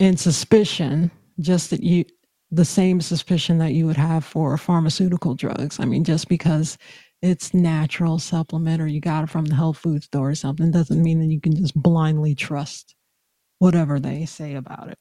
[0.00, 1.10] and suspicion,
[1.40, 2.04] just that you,
[2.50, 5.78] the same suspicion that you would have for pharmaceutical drugs.
[5.80, 6.76] I mean, just because
[7.22, 11.02] it's natural supplement or you got it from the health food store or something doesn't
[11.02, 12.94] mean that you can just blindly trust
[13.58, 14.98] whatever they say about it.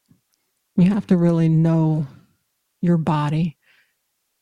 [0.77, 2.05] You have to really know
[2.81, 3.57] your body,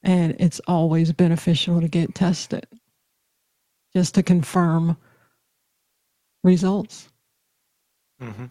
[0.04, 2.68] and it's always beneficial to get tested
[3.94, 4.98] just to confirm
[6.44, 7.10] results.
[8.22, 8.46] Mm-hmm.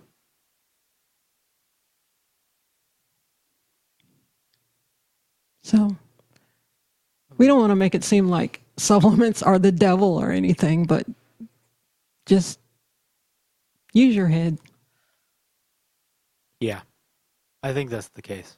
[5.63, 5.97] So,
[7.37, 11.07] we don't want to make it seem like supplements are the devil or anything, but
[12.27, 12.59] just
[13.93, 14.59] use your head.
[16.61, 16.81] Yeah.
[17.63, 18.57] I think that's the case.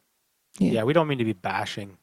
[0.58, 0.72] Yeah.
[0.72, 1.96] yeah, we don't mean to be bashing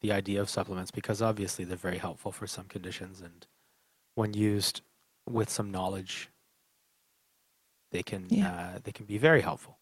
[0.00, 3.46] the idea of supplements because obviously they're very helpful for some conditions and
[4.14, 4.80] when used
[5.28, 6.30] with some knowledge
[7.90, 8.52] they can yeah.
[8.52, 9.78] uh, they can be very helpful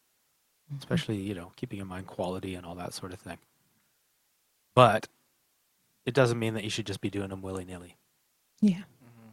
[0.67, 0.79] mm-hmm.
[0.79, 3.39] especially you know keeping in mind quality and all that sort of thing
[4.75, 5.09] but
[6.07, 7.97] it doesn't mean that you should just be doing them willy-nilly
[8.61, 9.31] yeah mm-hmm.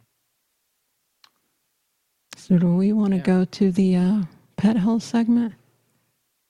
[2.36, 3.22] so do we want to yeah.
[3.22, 4.22] go to the uh,
[4.56, 5.54] pet health segment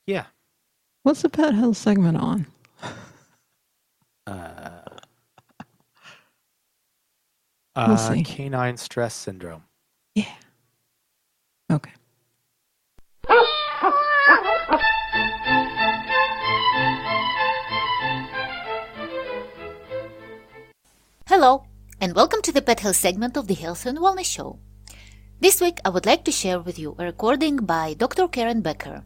[0.06, 0.26] yeah
[1.06, 2.48] What's the pet health segment on?
[4.26, 4.80] Uh,
[7.76, 8.24] we'll uh, see.
[8.24, 9.62] Canine stress syndrome.
[10.16, 10.24] Yeah.
[11.70, 11.92] Okay.
[21.98, 24.58] And welcome to the Pet Health segment of the Health and Wellness Show.
[25.40, 28.28] This week, I would like to share with you a recording by Dr.
[28.28, 29.02] Karen Becker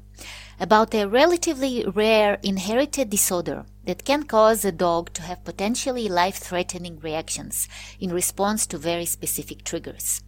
[0.58, 6.38] about a relatively rare inherited disorder that can cause a dog to have potentially life
[6.38, 7.68] threatening reactions
[8.00, 10.22] in response to very specific triggers.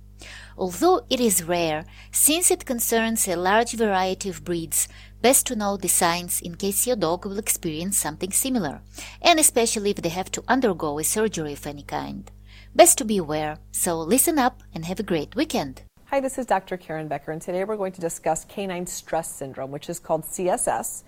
[0.57, 4.87] Although it is rare, since it concerns a large variety of breeds,
[5.21, 8.83] best to know the signs in case your dog will experience something similar,
[9.21, 12.31] and especially if they have to undergo a surgery of any kind.
[12.75, 15.83] Best to be aware, so listen up and have a great weekend.
[16.07, 16.79] Hi, this is Dr.
[16.79, 21.03] Karen Becker, and today we're going to discuss canine stress syndrome, which is called CSS.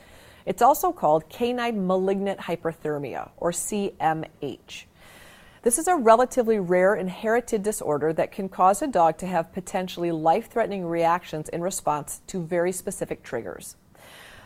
[0.44, 4.84] It's also called canine malignant hyperthermia, or CMH.
[5.62, 10.12] This is a relatively rare inherited disorder that can cause a dog to have potentially
[10.12, 13.76] life threatening reactions in response to very specific triggers.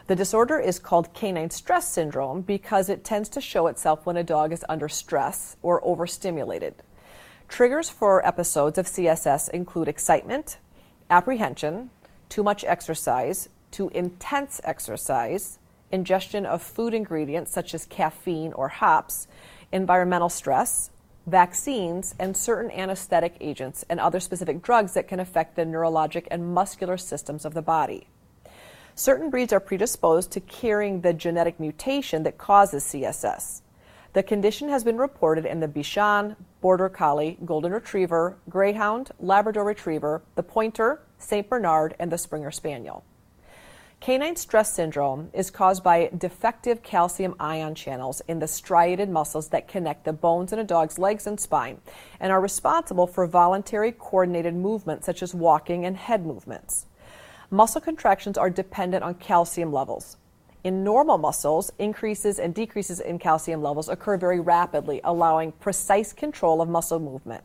[0.07, 4.23] The disorder is called canine stress syndrome because it tends to show itself when a
[4.23, 6.77] dog is under stress or overstimulated.
[7.49, 10.59] Triggers for episodes of CSS include excitement,
[11.11, 11.91] apprehension,
[12.29, 15.59] too much exercise, too intense exercise,
[15.91, 19.27] ingestion of food ingredients such as caffeine or hops,
[19.73, 20.91] environmental stress,
[21.27, 26.55] vaccines, and certain anesthetic agents and other specific drugs that can affect the neurologic and
[26.55, 28.07] muscular systems of the body.
[28.95, 33.63] Certain breeds are predisposed to carrying the genetic mutation that causes CSS.
[34.13, 40.23] The condition has been reported in the Bichon, Border Collie, Golden Retriever, Greyhound, Labrador Retriever,
[40.35, 41.49] the Pointer, St.
[41.49, 43.05] Bernard, and the Springer Spaniel.
[44.01, 49.67] Canine stress syndrome is caused by defective calcium ion channels in the striated muscles that
[49.67, 51.81] connect the bones in a dog's legs and spine
[52.21, 56.87] and are responsible for voluntary coordinated movements such as walking and head movements.
[57.51, 60.17] Muscle contractions are dependent on calcium levels.
[60.65, 66.61] In normal muscles, increases and decreases in calcium levels occur very rapidly, allowing precise control
[66.61, 67.45] of muscle movement.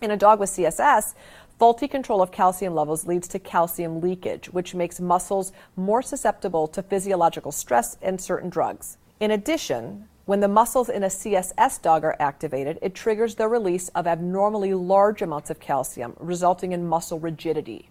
[0.00, 1.14] In a dog with CSS,
[1.58, 6.84] Faulty control of calcium levels leads to calcium leakage, which makes muscles more susceptible to
[6.84, 8.96] physiological stress and certain drugs.
[9.18, 13.88] In addition, when the muscles in a CSS dog are activated, it triggers the release
[13.88, 17.88] of abnormally large amounts of calcium, resulting in muscle rigidity.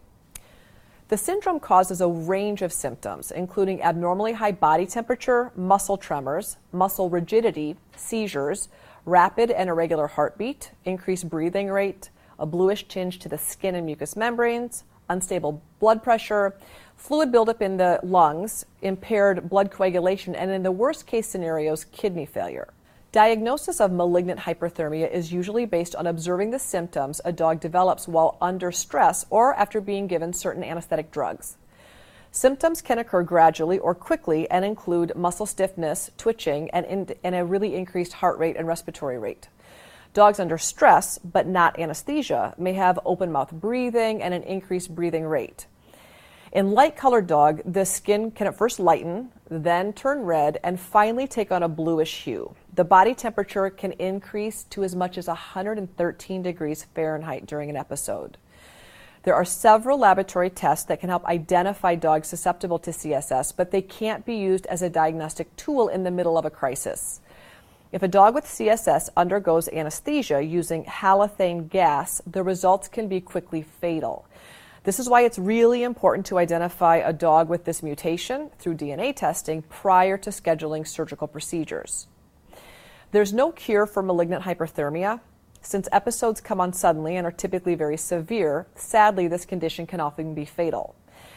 [1.10, 7.10] The syndrome causes a range of symptoms, including abnormally high body temperature, muscle tremors, muscle
[7.10, 8.68] rigidity, seizures,
[9.06, 12.10] rapid and irregular heartbeat, increased breathing rate,
[12.40, 16.58] a bluish tinge to the skin and mucous membranes, unstable blood pressure,
[16.98, 22.26] fluid buildup in the lungs, impaired blood coagulation, and in the worst case scenarios, kidney
[22.26, 22.68] failure.
[23.18, 28.38] Diagnosis of malignant hyperthermia is usually based on observing the symptoms a dog develops while
[28.40, 31.58] under stress or after being given certain anesthetic drugs.
[32.32, 37.44] Symptoms can occur gradually or quickly and include muscle stiffness, twitching, and, in, and a
[37.44, 39.48] really increased heart rate and respiratory rate.
[40.14, 45.26] Dogs under stress, but not anesthesia, may have open mouth breathing and an increased breathing
[45.26, 45.66] rate.
[46.52, 51.26] In light colored dog, the skin can at first lighten, then turn red, and finally
[51.26, 52.56] take on a bluish hue.
[52.78, 58.38] The body temperature can increase to as much as 113 degrees Fahrenheit during an episode.
[59.24, 63.82] There are several laboratory tests that can help identify dogs susceptible to CSS, but they
[63.82, 67.20] can't be used as a diagnostic tool in the middle of a crisis.
[67.92, 73.64] If a dog with CSS undergoes anesthesia using halothane gas, the results can be quickly
[73.64, 74.28] fatal.
[74.84, 79.16] This is why it's really important to identify a dog with this mutation through DNA
[79.16, 82.06] testing prior to scheduling surgical procedures.
[83.18, 85.22] There's no cure for malignant hyperthermia.
[85.64, 90.36] Since episodes come on suddenly and are typically very severe, sadly, this condition can often
[90.36, 90.94] be fatal.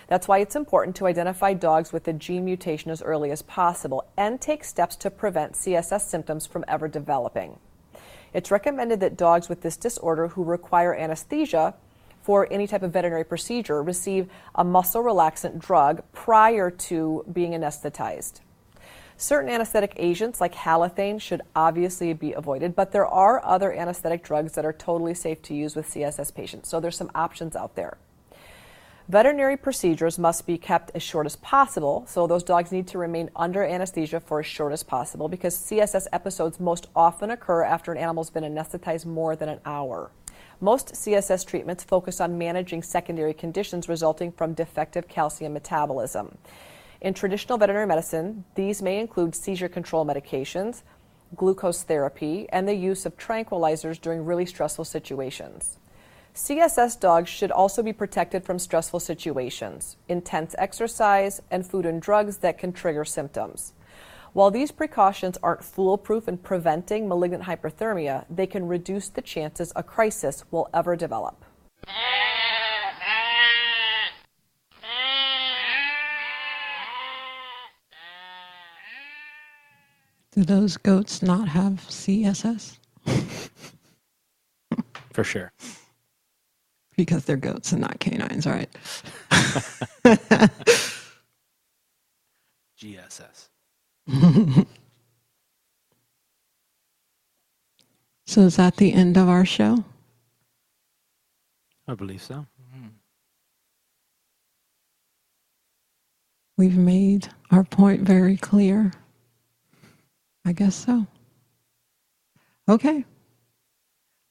[0.07, 4.05] That's why it's important to identify dogs with the gene mutation as early as possible
[4.19, 7.59] and take steps to prevent CSS symptoms from ever developing.
[8.35, 11.73] It's recommended that dogs with this disorder who require anesthesia
[12.21, 18.41] for any type of veterinary procedure receive a muscle relaxant drug prior to being anesthetized.
[19.21, 24.53] Certain anesthetic agents like halothane should obviously be avoided, but there are other anesthetic drugs
[24.53, 27.99] that are totally safe to use with CSS patients, so there's some options out there.
[29.11, 33.29] Veterinary procedures must be kept as short as possible, so those dogs need to remain
[33.37, 37.99] under anesthesia for as short as possible because CSS episodes most often occur after an
[37.99, 40.11] animal's been anesthetized more than an hour.
[40.63, 46.39] Most CSS treatments focus on managing secondary conditions resulting from defective calcium metabolism.
[47.01, 50.83] In traditional veterinary medicine, these may include seizure control medications,
[51.35, 55.79] glucose therapy, and the use of tranquilizers during really stressful situations.
[56.35, 62.39] CSS dogs should also be protected from stressful situations, intense exercise, and food and drugs
[62.39, 63.73] that can trigger symptoms.
[64.33, 69.83] While these precautions aren't foolproof in preventing malignant hyperthermia, they can reduce the chances a
[69.83, 71.45] crisis will ever develop.
[80.33, 82.79] Do those goats not have CSS?
[85.13, 85.53] For sure
[87.01, 88.69] because they're goats and not canines, right?
[92.79, 93.49] GSS.
[98.27, 99.83] so is that the end of our show?
[101.89, 102.35] I believe so.
[102.35, 102.89] Mm-hmm.
[106.59, 108.93] We've made our point very clear.
[110.45, 111.07] I guess so.
[112.69, 113.05] Okay.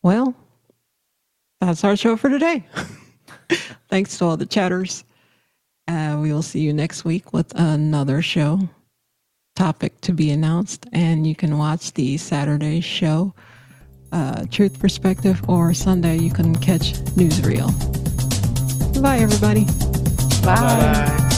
[0.01, 0.33] Well,
[1.59, 2.65] that's our show for today.
[3.89, 5.03] Thanks to all the chatters.
[5.87, 8.59] Uh, we will see you next week with another show
[9.55, 10.85] topic to be announced.
[10.93, 13.33] And you can watch the Saturday show,
[14.11, 17.69] uh, Truth Perspective, or Sunday you can catch Newsreel.
[19.01, 19.65] Bye, everybody.
[20.45, 20.55] Bye.
[20.55, 21.28] Bye.